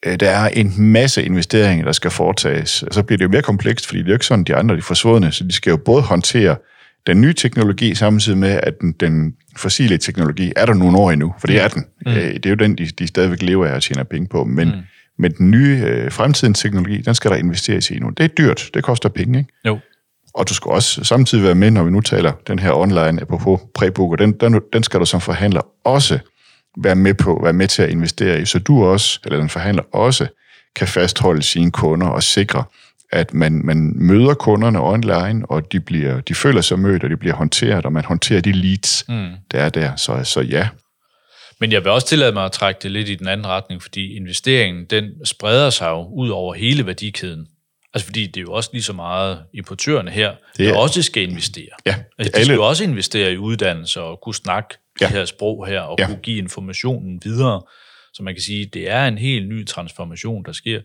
Øh, 0.06 0.20
Der 0.20 0.30
er 0.30 0.48
en 0.48 0.74
masse 0.78 1.24
investeringer, 1.24 1.86
der 1.86 1.92
skal 1.92 2.12
foretages. 2.12 2.84
Og 2.84 2.94
så 2.94 3.04
bliver 3.04 3.18
det 3.18 3.24
jo 3.24 3.30
mere 3.30 3.42
komplekst, 3.42 3.88
fordi 3.88 4.00
det 4.00 4.06
er 4.06 4.10
jo 4.10 4.16
ikke 4.16 4.26
sådan, 4.26 4.44
de 4.44 4.56
andre 4.56 4.76
de 4.76 4.80
er 4.80 4.84
forsvundne, 4.84 5.32
så 5.32 5.44
de 5.44 5.52
skal 5.52 5.70
jo 5.72 5.78
både 5.78 6.02
håndtere 6.02 6.56
den 7.08 7.22
nye 7.22 7.34
teknologi, 7.34 7.96
samtidig 7.96 8.38
med, 8.38 8.60
at 8.64 8.82
den, 8.82 8.92
den 8.92 9.36
fossile 9.58 9.98
teknologi 9.98 10.54
er 10.56 10.66
der 10.66 10.74
nogle 10.74 10.98
år 10.98 11.12
endnu, 11.12 11.34
for 11.40 11.48
det 11.48 11.62
er 11.62 11.68
den. 11.68 11.86
Mm. 12.06 12.14
Det 12.14 12.46
er 12.46 12.50
jo 12.50 12.56
den, 12.56 12.78
de, 12.78 12.86
de 12.86 13.08
stadigvæk 13.08 13.42
lever 13.42 13.66
af 13.66 13.76
og 13.76 13.82
tjener 13.82 14.04
penge 14.04 14.28
på. 14.28 14.44
Men, 14.44 14.68
mm. 14.68 14.74
men 15.18 15.32
den 15.32 15.52
nye 15.52 15.84
øh, 15.86 16.12
fremtidens 16.12 16.60
teknologi, 16.60 17.02
den 17.02 17.16
skal 17.16 17.32
der 17.32 17.38
investeres 17.38 17.92
i 17.92 18.00
nu. 18.00 18.10
Det 18.10 18.24
er 18.24 18.28
dyrt, 18.28 18.70
det 18.74 18.84
koster 18.84 19.10
penge, 19.10 19.40
ikke? 19.40 19.54
Jo. 19.66 19.80
Og 20.34 20.50
du 20.50 20.54
skal 20.54 20.72
også 20.72 21.04
samtidig 21.04 21.44
være 21.44 21.56
med, 21.56 21.72
når 21.72 21.84
vi 21.84 21.92
nu 21.92 22.02
taler 22.02 22.32
den 22.48 22.60
her 22.60 22.72
online, 22.74 23.22
apropos 23.22 23.60
præbooker, 23.76 24.16
den, 24.16 24.32
den, 24.32 24.62
den 24.74 24.84
skal 24.84 25.00
du 25.00 25.06
som 25.06 25.22
forhandler 25.22 25.62
også 25.84 26.20
være 26.78 26.96
med 26.96 27.14
på, 27.14 27.40
være 27.44 27.54
med 27.54 27.68
til 27.68 27.82
at 27.82 27.90
investere 27.90 28.42
i, 28.42 28.46
så 28.46 28.60
du 28.60 28.86
også, 28.86 29.20
eller 29.26 29.40
den 29.40 29.50
forhandler 29.50 29.84
også, 29.96 30.28
kan 30.76 30.88
fastholde 30.88 31.44
sine 31.44 31.72
kunder 31.72 32.08
og 32.08 32.24
sikre, 32.24 32.64
at 33.12 33.34
man, 33.34 33.66
man 33.66 33.94
møder 33.96 34.34
kunderne 34.34 34.82
online, 34.82 35.46
og 35.50 35.72
de, 35.72 35.80
bliver, 35.80 36.22
de 36.22 36.36
føler 36.36 36.62
sig 36.62 36.80
mødt, 36.80 37.04
og 37.04 37.10
de 37.10 37.18
bliver 37.18 37.36
håndteret, 37.36 37.86
og 37.86 37.94
man 37.94 38.06
håndterer 38.06 38.42
de 38.42 38.52
leads, 38.52 39.06
mm. 39.08 39.30
der 39.52 39.60
er 39.60 39.70
der. 39.70 39.96
Så, 39.96 40.24
så 40.24 40.42
ja. 40.42 40.70
Men 41.60 41.72
jeg 41.72 41.84
vil 41.84 41.92
også 41.92 42.08
tillade 42.08 42.32
mig 42.32 42.46
at 42.46 42.52
trække 42.52 42.80
det 42.84 42.92
lidt 42.92 43.10
i 43.10 43.16
den 43.16 43.28
anden 43.28 43.48
retning, 43.48 43.82
fordi 43.82 44.16
investeringen, 44.16 44.86
den 44.86 45.26
spreder 45.26 45.70
sig 45.70 45.90
jo 45.90 46.08
ud 46.14 46.30
over 46.30 46.54
hele 46.54 46.86
værdikæden. 46.86 47.48
Altså 47.94 48.06
fordi 48.06 48.28
det 48.28 48.38
er 48.38 48.42
jo 48.42 48.54
også 48.54 48.70
lige 48.74 48.84
så 48.84 48.94
meget 48.94 49.40
importørerne 49.54 50.12
her, 50.12 50.32
det 50.58 50.68
er, 50.68 50.72
der 50.72 50.80
også 50.80 51.02
skal 51.02 51.24
investere. 51.24 51.70
Ja, 51.86 51.96
altså, 52.18 52.38
de 52.38 52.46
skal 52.46 52.56
jo 52.56 52.68
også 52.68 52.84
investere 52.84 53.34
i 53.34 53.38
uddannelse 53.38 54.02
og 54.02 54.20
kunne 54.22 54.36
snakke 54.36 54.76
ja. 55.02 55.06
de 55.06 55.12
her 55.12 55.26
sprog 55.26 55.68
her, 55.68 55.82
og 55.82 55.96
ja. 56.00 56.06
kunne 56.06 56.20
give 56.24 56.38
informationen 56.38 57.22
videre. 57.24 57.62
Så 58.14 58.24
man 58.24 58.34
kan 58.34 58.42
sige, 58.42 58.66
det 58.66 58.90
er 58.90 59.08
en 59.08 59.18
helt 59.18 59.50
ny 59.50 59.68
transformation, 59.68 60.46
der 60.46 60.52
sker. 60.52 60.82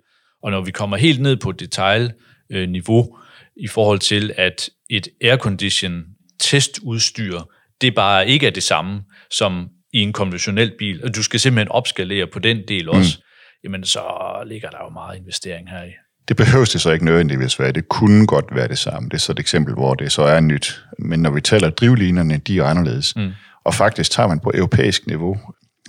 Og 0.46 0.52
når 0.52 0.60
vi 0.60 0.70
kommer 0.70 0.96
helt 0.96 1.20
ned 1.20 1.36
på 1.36 1.52
detaljniveau 1.52 3.18
i 3.56 3.68
forhold 3.68 3.98
til, 3.98 4.32
at 4.36 4.70
et 4.90 5.08
aircondition 5.24 6.04
testudstyr, 6.40 7.40
det 7.80 7.94
bare 7.94 8.28
ikke 8.28 8.46
er 8.46 8.50
det 8.50 8.62
samme 8.62 9.02
som 9.30 9.68
i 9.92 9.98
en 9.98 10.12
konventionel 10.12 10.72
bil, 10.78 11.04
og 11.04 11.16
du 11.16 11.22
skal 11.22 11.40
simpelthen 11.40 11.68
opskalere 11.68 12.26
på 12.26 12.38
den 12.38 12.62
del 12.68 12.88
også, 12.88 13.18
mm. 13.18 13.22
jamen 13.64 13.84
så 13.84 14.00
ligger 14.46 14.70
der 14.70 14.78
jo 14.84 14.90
meget 14.90 15.18
investering 15.18 15.70
her 15.70 15.84
i. 15.84 15.90
Det 16.28 16.36
behøves 16.36 16.70
det 16.70 16.80
så 16.80 16.90
ikke 16.90 17.04
nødvendigvis 17.04 17.60
være. 17.60 17.72
Det 17.72 17.88
kunne 17.88 18.26
godt 18.26 18.44
være 18.52 18.68
det 18.68 18.78
samme. 18.78 19.08
Det 19.08 19.14
er 19.14 19.18
så 19.18 19.32
et 19.32 19.38
eksempel, 19.38 19.74
hvor 19.74 19.94
det 19.94 20.12
så 20.12 20.22
er 20.22 20.40
nyt. 20.40 20.84
Men 20.98 21.22
når 21.22 21.30
vi 21.30 21.40
taler 21.40 21.70
drivlinerne, 21.70 22.36
de 22.36 22.58
er 22.58 22.64
anderledes. 22.64 23.16
Mm. 23.16 23.30
Og 23.64 23.74
faktisk 23.74 24.10
tager 24.10 24.28
man 24.28 24.40
på 24.40 24.52
europæisk 24.54 25.06
niveau, 25.06 25.38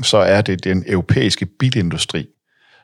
så 0.03 0.17
er 0.17 0.41
det 0.41 0.63
den 0.63 0.83
europæiske 0.87 1.45
bilindustri, 1.45 2.27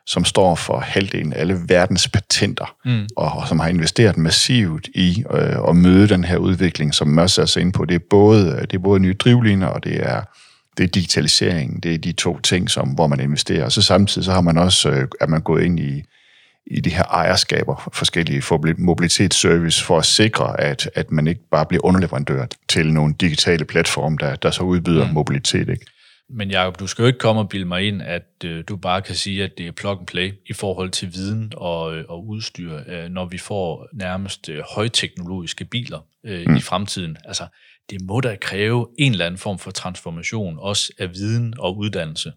som 0.06 0.26
står 0.26 0.56
for 0.56 0.80
halvdelen 0.80 1.34
af 1.34 1.40
alle 1.40 1.60
verdens 1.68 2.08
patenter, 2.08 2.76
mm. 2.86 3.08
og, 3.16 3.32
og 3.32 3.48
som 3.48 3.60
har 3.60 3.68
investeret 3.68 4.18
massivt 4.18 4.88
i 4.96 5.24
øh, 5.34 5.70
at 5.70 5.76
møde 5.76 6.08
den 6.08 6.24
her 6.24 6.38
udvikling, 6.38 6.94
som 6.94 7.18
også 7.18 7.42
er 7.42 7.46
så 7.46 7.60
inde 7.60 7.72
på. 7.72 7.86
Det 7.86 7.96
er 7.96 8.06
både, 8.10 8.46
det 8.62 8.74
er 8.74 8.84
både 8.84 9.00
nye 9.00 9.14
drivliner, 9.14 9.68
og 9.68 9.84
det 9.84 9.96
er, 10.10 10.22
det 10.78 10.84
er 10.84 10.88
digitalisering. 10.88 11.84
Det 11.84 11.94
er 11.94 11.98
de 11.98 12.12
to 12.12 12.40
ting, 12.40 12.70
som, 12.70 12.90
hvor 12.90 13.08
man 13.08 13.20
investerer. 13.20 13.66
Og 13.66 13.72
så 13.72 13.82
samtidig 13.82 14.26
så 14.26 14.32
har 14.32 14.42
man 14.42 14.58
også, 14.58 14.90
øh, 14.90 15.08
er 15.22 15.28
man 15.28 15.42
gået 15.42 15.64
ind 15.64 15.80
i, 15.80 16.04
i 16.68 16.80
de 16.80 16.90
her 16.90 17.04
ejerskaber, 17.04 17.90
forskellige 17.94 18.42
for 18.42 18.76
mobilitetsservice, 18.78 19.84
for 19.84 19.98
at 19.98 20.06
sikre, 20.06 20.62
at, 20.62 20.90
at 20.96 21.12
man 21.12 21.28
ikke 21.28 21.42
bare 21.52 21.66
bliver 21.66 21.86
underleverandør 21.86 22.46
til 22.70 22.94
nogle 22.94 23.14
digitale 23.22 23.66
platforme, 23.66 24.18
der, 24.20 24.36
der 24.36 24.52
så 24.52 24.64
udbyder 24.64 25.08
mm. 25.08 25.14
mobilitet. 25.14 25.70
Ikke? 25.70 25.86
Men 26.30 26.52
Jacob, 26.52 26.80
du 26.80 26.88
skal 26.88 27.04
jo 27.04 27.08
ikke 27.08 27.20
komme 27.20 27.42
og 27.42 27.50
bilde 27.50 27.66
mig 27.66 27.88
ind, 27.88 28.02
at 28.02 28.24
øh, 28.46 28.64
du 28.68 28.76
bare 28.76 29.02
kan 29.02 29.16
sige, 29.16 29.44
at 29.44 29.58
det 29.58 29.68
er 29.68 29.72
plug 29.72 30.00
and 30.00 30.08
play 30.08 30.34
i 30.50 30.54
forhold 30.54 30.90
til 30.90 31.14
viden 31.14 31.54
og, 31.58 31.96
øh, 31.96 32.06
og 32.10 32.28
udstyr, 32.28 32.80
øh, 32.88 33.10
når 33.10 33.26
vi 33.26 33.38
får 33.38 33.88
nærmest 33.94 34.50
øh, 34.50 34.64
højteknologiske 34.76 35.66
biler 35.66 36.00
øh, 36.26 36.44
mm. 36.48 36.56
i 36.56 36.62
fremtiden. 36.62 37.18
Altså, 37.26 37.48
det 37.90 38.02
må 38.02 38.22
da 38.22 38.36
kræve 38.42 38.88
en 39.00 39.12
eller 39.12 39.26
anden 39.26 39.38
form 39.38 39.60
for 39.60 39.72
transformation, 39.72 40.58
også 40.60 40.94
af 41.00 41.14
viden 41.14 41.54
og 41.60 41.78
uddannelse. 41.78 42.32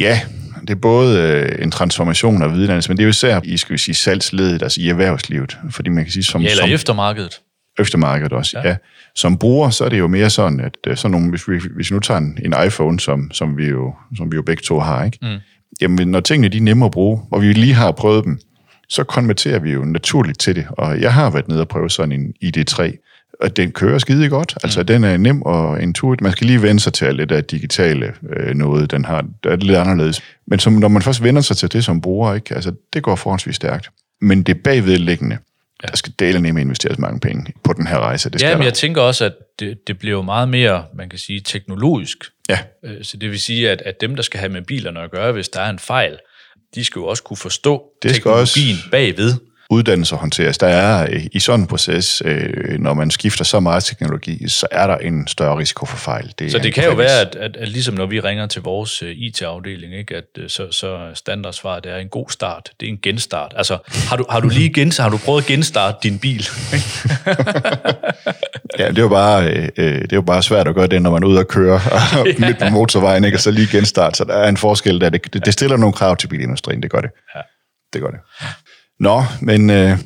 Ja, 0.00 0.20
det 0.60 0.70
er 0.70 0.74
både 0.74 1.20
øh, 1.20 1.62
en 1.62 1.70
transformation 1.70 2.42
af 2.42 2.46
uddannelse, 2.46 2.90
men 2.90 2.96
det 2.96 3.02
er 3.02 3.06
jo 3.06 3.10
især 3.10 3.40
i 3.44 3.56
skal 3.56 3.72
vi 3.72 3.78
sige, 3.78 3.94
salgsledet, 3.94 4.62
altså 4.62 4.80
i 4.80 4.88
erhvervslivet. 4.88 5.58
Fordi 5.70 5.90
man 5.90 6.04
kan 6.04 6.12
sige, 6.12 6.24
som, 6.24 6.42
ja, 6.42 6.50
eller 6.50 6.62
som, 6.62 6.70
eftermarkedet. 6.70 7.40
Eftermarkedet 7.78 8.32
også, 8.32 8.58
ja. 8.58 8.68
ja. 8.68 8.76
Som 9.14 9.38
bruger, 9.38 9.70
så 9.70 9.84
er 9.84 9.88
det 9.88 9.98
jo 9.98 10.08
mere 10.08 10.30
sådan, 10.30 10.60
at 10.60 10.76
øh, 10.86 10.96
sådan 10.96 11.10
nogle, 11.10 11.30
hvis, 11.30 11.48
vi, 11.48 11.60
hvis 11.74 11.90
vi 11.90 11.94
nu 11.94 12.00
tager 12.00 12.18
en, 12.18 12.38
en 12.44 12.54
iPhone, 12.66 13.00
som, 13.00 13.30
som, 13.30 13.56
vi 13.56 13.66
jo, 13.66 13.94
som 14.16 14.32
vi 14.32 14.36
jo 14.36 14.42
begge 14.42 14.62
to 14.62 14.78
har, 14.78 15.04
ikke? 15.04 15.18
Mm. 15.22 15.38
jamen 15.80 16.08
når 16.08 16.20
tingene 16.20 16.48
de 16.48 16.56
er 16.56 16.62
nemme 16.62 16.84
at 16.84 16.90
bruge, 16.90 17.20
og 17.30 17.42
vi 17.42 17.52
lige 17.52 17.74
har 17.74 17.92
prøvet 17.92 18.24
dem, 18.24 18.38
så 18.88 19.04
konverterer 19.04 19.58
vi 19.58 19.72
jo 19.72 19.84
naturligt 19.84 20.38
til 20.38 20.56
det. 20.56 20.66
Og 20.70 21.00
jeg 21.00 21.14
har 21.14 21.30
været 21.30 21.48
nede 21.48 21.60
og 21.60 21.68
prøve 21.68 21.90
sådan 21.90 22.12
en 22.12 22.34
ID3, 22.44 22.96
og 23.40 23.56
den 23.56 23.72
kører 23.72 23.98
skide 23.98 24.28
godt. 24.28 24.58
Altså, 24.62 24.80
mm. 24.80 24.86
den 24.86 25.04
er 25.04 25.16
nem 25.16 25.42
og 25.42 25.82
intuitiv. 25.82 26.22
Man 26.22 26.32
skal 26.32 26.46
lige 26.46 26.62
vende 26.62 26.80
sig 26.80 26.92
til 26.92 27.14
lidt 27.14 27.32
af 27.32 27.44
digitale 27.44 28.12
øh, 28.36 28.54
noget. 28.54 28.90
Den 28.90 29.04
har, 29.04 29.24
det 29.44 29.52
er 29.52 29.56
lidt 29.56 29.78
anderledes. 29.78 30.22
Men 30.46 30.58
som, 30.58 30.72
når 30.72 30.88
man 30.88 31.02
først 31.02 31.22
vender 31.22 31.42
sig 31.42 31.56
til 31.56 31.72
det 31.72 31.84
som 31.84 32.00
bruger, 32.00 32.34
ikke? 32.34 32.54
Altså, 32.54 32.72
det 32.92 33.02
går 33.02 33.16
forholdsvis 33.16 33.56
stærkt. 33.56 33.90
Men 34.20 34.42
det 34.42 34.62
bagvedliggende, 34.62 35.38
ja. 35.86 35.90
der 35.90 35.96
skal 35.96 36.12
dele 36.18 36.40
nemme 36.40 36.60
investeres 36.60 36.98
mange 36.98 37.20
penge 37.20 37.52
på 37.64 37.72
den 37.72 37.86
her 37.86 37.98
rejse. 37.98 38.30
Det 38.30 38.42
ja, 38.42 38.56
men 38.56 38.64
jeg 38.64 38.74
tænker 38.74 39.02
også, 39.02 39.24
at 39.24 39.32
det, 39.58 39.78
det 39.86 39.98
bliver 39.98 40.16
jo 40.16 40.22
meget 40.22 40.48
mere, 40.48 40.84
man 40.94 41.08
kan 41.08 41.18
sige, 41.18 41.40
teknologisk. 41.40 42.16
Ja. 42.48 42.58
Øh, 42.84 43.04
så 43.04 43.16
det 43.16 43.30
vil 43.30 43.40
sige, 43.40 43.70
at, 43.70 43.82
at 43.82 44.00
dem, 44.00 44.16
der 44.16 44.22
skal 44.22 44.40
have 44.40 44.52
med 44.52 44.62
bilerne 44.62 45.00
at 45.00 45.10
gøre, 45.10 45.32
hvis 45.32 45.48
der 45.48 45.60
er 45.60 45.70
en 45.70 45.78
fejl, 45.78 46.18
de 46.74 46.84
skal 46.84 47.00
jo 47.00 47.06
også 47.06 47.22
kunne 47.22 47.36
forstå 47.36 47.84
det 48.02 48.14
teknologien 48.14 48.76
også... 48.76 48.90
bagved 48.90 49.32
uddannelse 49.70 50.16
håndteres. 50.16 50.58
Der 50.58 50.66
er 50.66 51.06
øh, 51.10 51.26
i 51.32 51.40
sådan 51.40 51.60
en 51.60 51.66
proces, 51.66 52.22
øh, 52.24 52.78
når 52.78 52.94
man 52.94 53.10
skifter 53.10 53.44
så 53.44 53.60
meget 53.60 53.84
teknologi, 53.84 54.48
så 54.48 54.66
er 54.70 54.86
der 54.86 54.96
en 54.96 55.26
større 55.26 55.58
risiko 55.58 55.86
for 55.86 55.96
fejl. 55.96 56.34
Det 56.38 56.52
så 56.52 56.58
det 56.58 56.74
kan 56.74 56.84
jo 56.84 56.94
være, 56.94 57.20
at, 57.20 57.36
at, 57.36 57.56
at 57.56 57.68
ligesom 57.68 57.94
når 57.94 58.06
vi 58.06 58.20
ringer 58.20 58.46
til 58.46 58.62
vores 58.62 59.02
uh, 59.02 59.08
IT-afdeling, 59.08 59.94
ikke, 59.94 60.16
at 60.16 60.50
så, 60.50 60.72
så 60.72 61.10
standardsvaret 61.14 61.84
det 61.84 61.92
er 61.92 61.96
en 61.96 62.08
god 62.08 62.30
start, 62.30 62.70
det 62.80 62.86
er 62.86 62.90
en 62.90 62.98
genstart. 63.02 63.52
Altså, 63.56 63.78
har 64.08 64.16
du, 64.16 64.24
har 64.30 64.40
du 64.40 64.48
lige 64.48 64.72
gens, 64.72 64.96
har 64.96 65.08
du 65.08 65.16
prøvet 65.16 65.42
at 65.42 65.46
genstarte 65.46 65.98
din 66.02 66.18
bil? 66.18 66.46
ja, 68.78 68.88
det 68.88 68.98
er, 68.98 69.02
jo 69.02 69.08
bare, 69.08 69.46
øh, 69.76 70.02
det 70.02 70.12
er 70.12 70.16
jo 70.16 70.22
bare 70.22 70.42
svært 70.42 70.68
at 70.68 70.74
gøre 70.74 70.86
det, 70.86 71.02
når 71.02 71.10
man 71.10 71.22
er 71.22 71.26
ude 71.26 71.38
og 71.38 71.48
køre 71.48 71.80
midt 72.46 72.58
på 72.58 72.68
motorvejen, 72.70 73.24
ikke, 73.24 73.36
og 73.36 73.40
så 73.40 73.50
lige 73.50 73.68
genstart. 73.76 74.16
Så 74.16 74.24
der 74.24 74.34
er 74.34 74.48
en 74.48 74.56
forskel 74.56 75.00
der. 75.00 75.10
Det, 75.10 75.44
det 75.44 75.52
stiller 75.52 75.76
nogle 75.76 75.92
krav 75.92 76.16
til 76.16 76.28
bilindustrien, 76.28 76.82
det 76.82 76.90
gør 76.90 77.00
det. 77.00 77.10
Ja. 77.34 77.40
Det 77.92 78.00
gør 78.02 78.10
det. 78.10 78.20
Nå, 79.00 79.22
men... 79.40 79.70
Øh, 79.70 79.98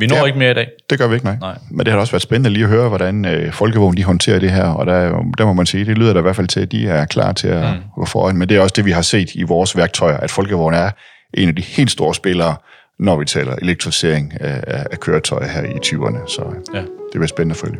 vi 0.00 0.06
når 0.06 0.16
ja, 0.16 0.24
ikke 0.24 0.38
mere 0.38 0.50
i 0.50 0.54
dag. 0.54 0.68
Det 0.90 0.98
gør 0.98 1.08
vi 1.08 1.14
ikke, 1.14 1.26
nej. 1.26 1.36
nej. 1.40 1.58
Men 1.70 1.86
det 1.86 1.92
har 1.92 2.00
også 2.00 2.12
været 2.12 2.22
spændende 2.22 2.50
lige 2.50 2.64
at 2.64 2.70
høre, 2.70 2.88
hvordan 2.88 3.24
øh, 3.24 3.52
Folkevogn 3.52 3.96
de 3.96 4.04
håndterer 4.04 4.38
det 4.38 4.50
her, 4.50 4.64
og 4.64 4.86
der, 4.86 5.22
der 5.38 5.44
må 5.44 5.52
man 5.52 5.66
sige, 5.66 5.84
det 5.84 5.98
lyder 5.98 6.12
da 6.12 6.18
i 6.18 6.22
hvert 6.22 6.36
fald 6.36 6.48
til, 6.48 6.60
at 6.60 6.72
de 6.72 6.88
er 6.88 7.04
klar 7.04 7.32
til 7.32 7.48
at 7.48 7.74
mm. 7.74 7.80
gå 7.94 8.04
foran. 8.04 8.36
Men 8.36 8.48
det 8.48 8.56
er 8.56 8.60
også 8.60 8.72
det, 8.76 8.84
vi 8.84 8.90
har 8.90 9.02
set 9.02 9.34
i 9.34 9.42
vores 9.42 9.76
værktøjer, 9.76 10.16
at 10.16 10.30
Folkevogn 10.30 10.74
er 10.74 10.90
en 11.34 11.48
af 11.48 11.56
de 11.56 11.62
helt 11.62 11.90
store 11.90 12.14
spillere, 12.14 12.56
når 12.98 13.16
vi 13.16 13.24
taler 13.24 13.56
elektrificering 13.62 14.32
af, 14.40 14.84
af 14.90 15.00
køretøjer 15.00 15.48
her 15.48 15.62
i 15.62 15.78
20'erne. 15.86 16.26
Så 16.26 16.42
ja. 16.74 16.78
det 16.78 16.88
bliver 17.12 17.26
spændende 17.26 17.52
at 17.52 17.56
følge. 17.56 17.78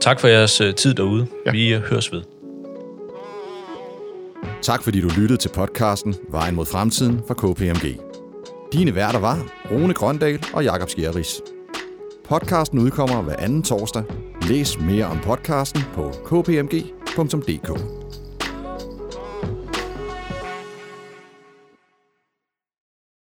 Tak 0.00 0.20
for 0.20 0.28
jeres 0.28 0.60
øh, 0.60 0.74
tid 0.74 0.94
derude. 0.94 1.26
Ja. 1.46 1.50
Vi 1.50 1.74
øh, 1.74 1.82
høres 1.82 2.12
ved. 2.12 2.22
Tak 4.62 4.82
fordi 4.82 5.00
du 5.00 5.08
lyttede 5.16 5.36
til 5.36 5.48
podcasten 5.48 6.14
Vejen 6.30 6.54
mod 6.54 6.66
fremtiden 6.66 7.20
fra 7.28 7.34
KPMG. 7.34 8.03
Dine 8.74 8.94
værter 8.94 9.18
var 9.18 9.46
Rune 9.70 9.94
Grøndal 9.94 10.46
og 10.54 10.64
Jakob 10.64 10.90
Skjerris. 10.90 11.40
Podcasten 12.24 12.78
udkommer 12.78 13.22
hver 13.22 13.36
anden 13.36 13.62
torsdag. 13.62 14.02
Læs 14.48 14.80
mere 14.80 15.04
om 15.04 15.18
podcasten 15.24 15.82
på 15.94 16.12
kpmg.dk. 16.24 18.03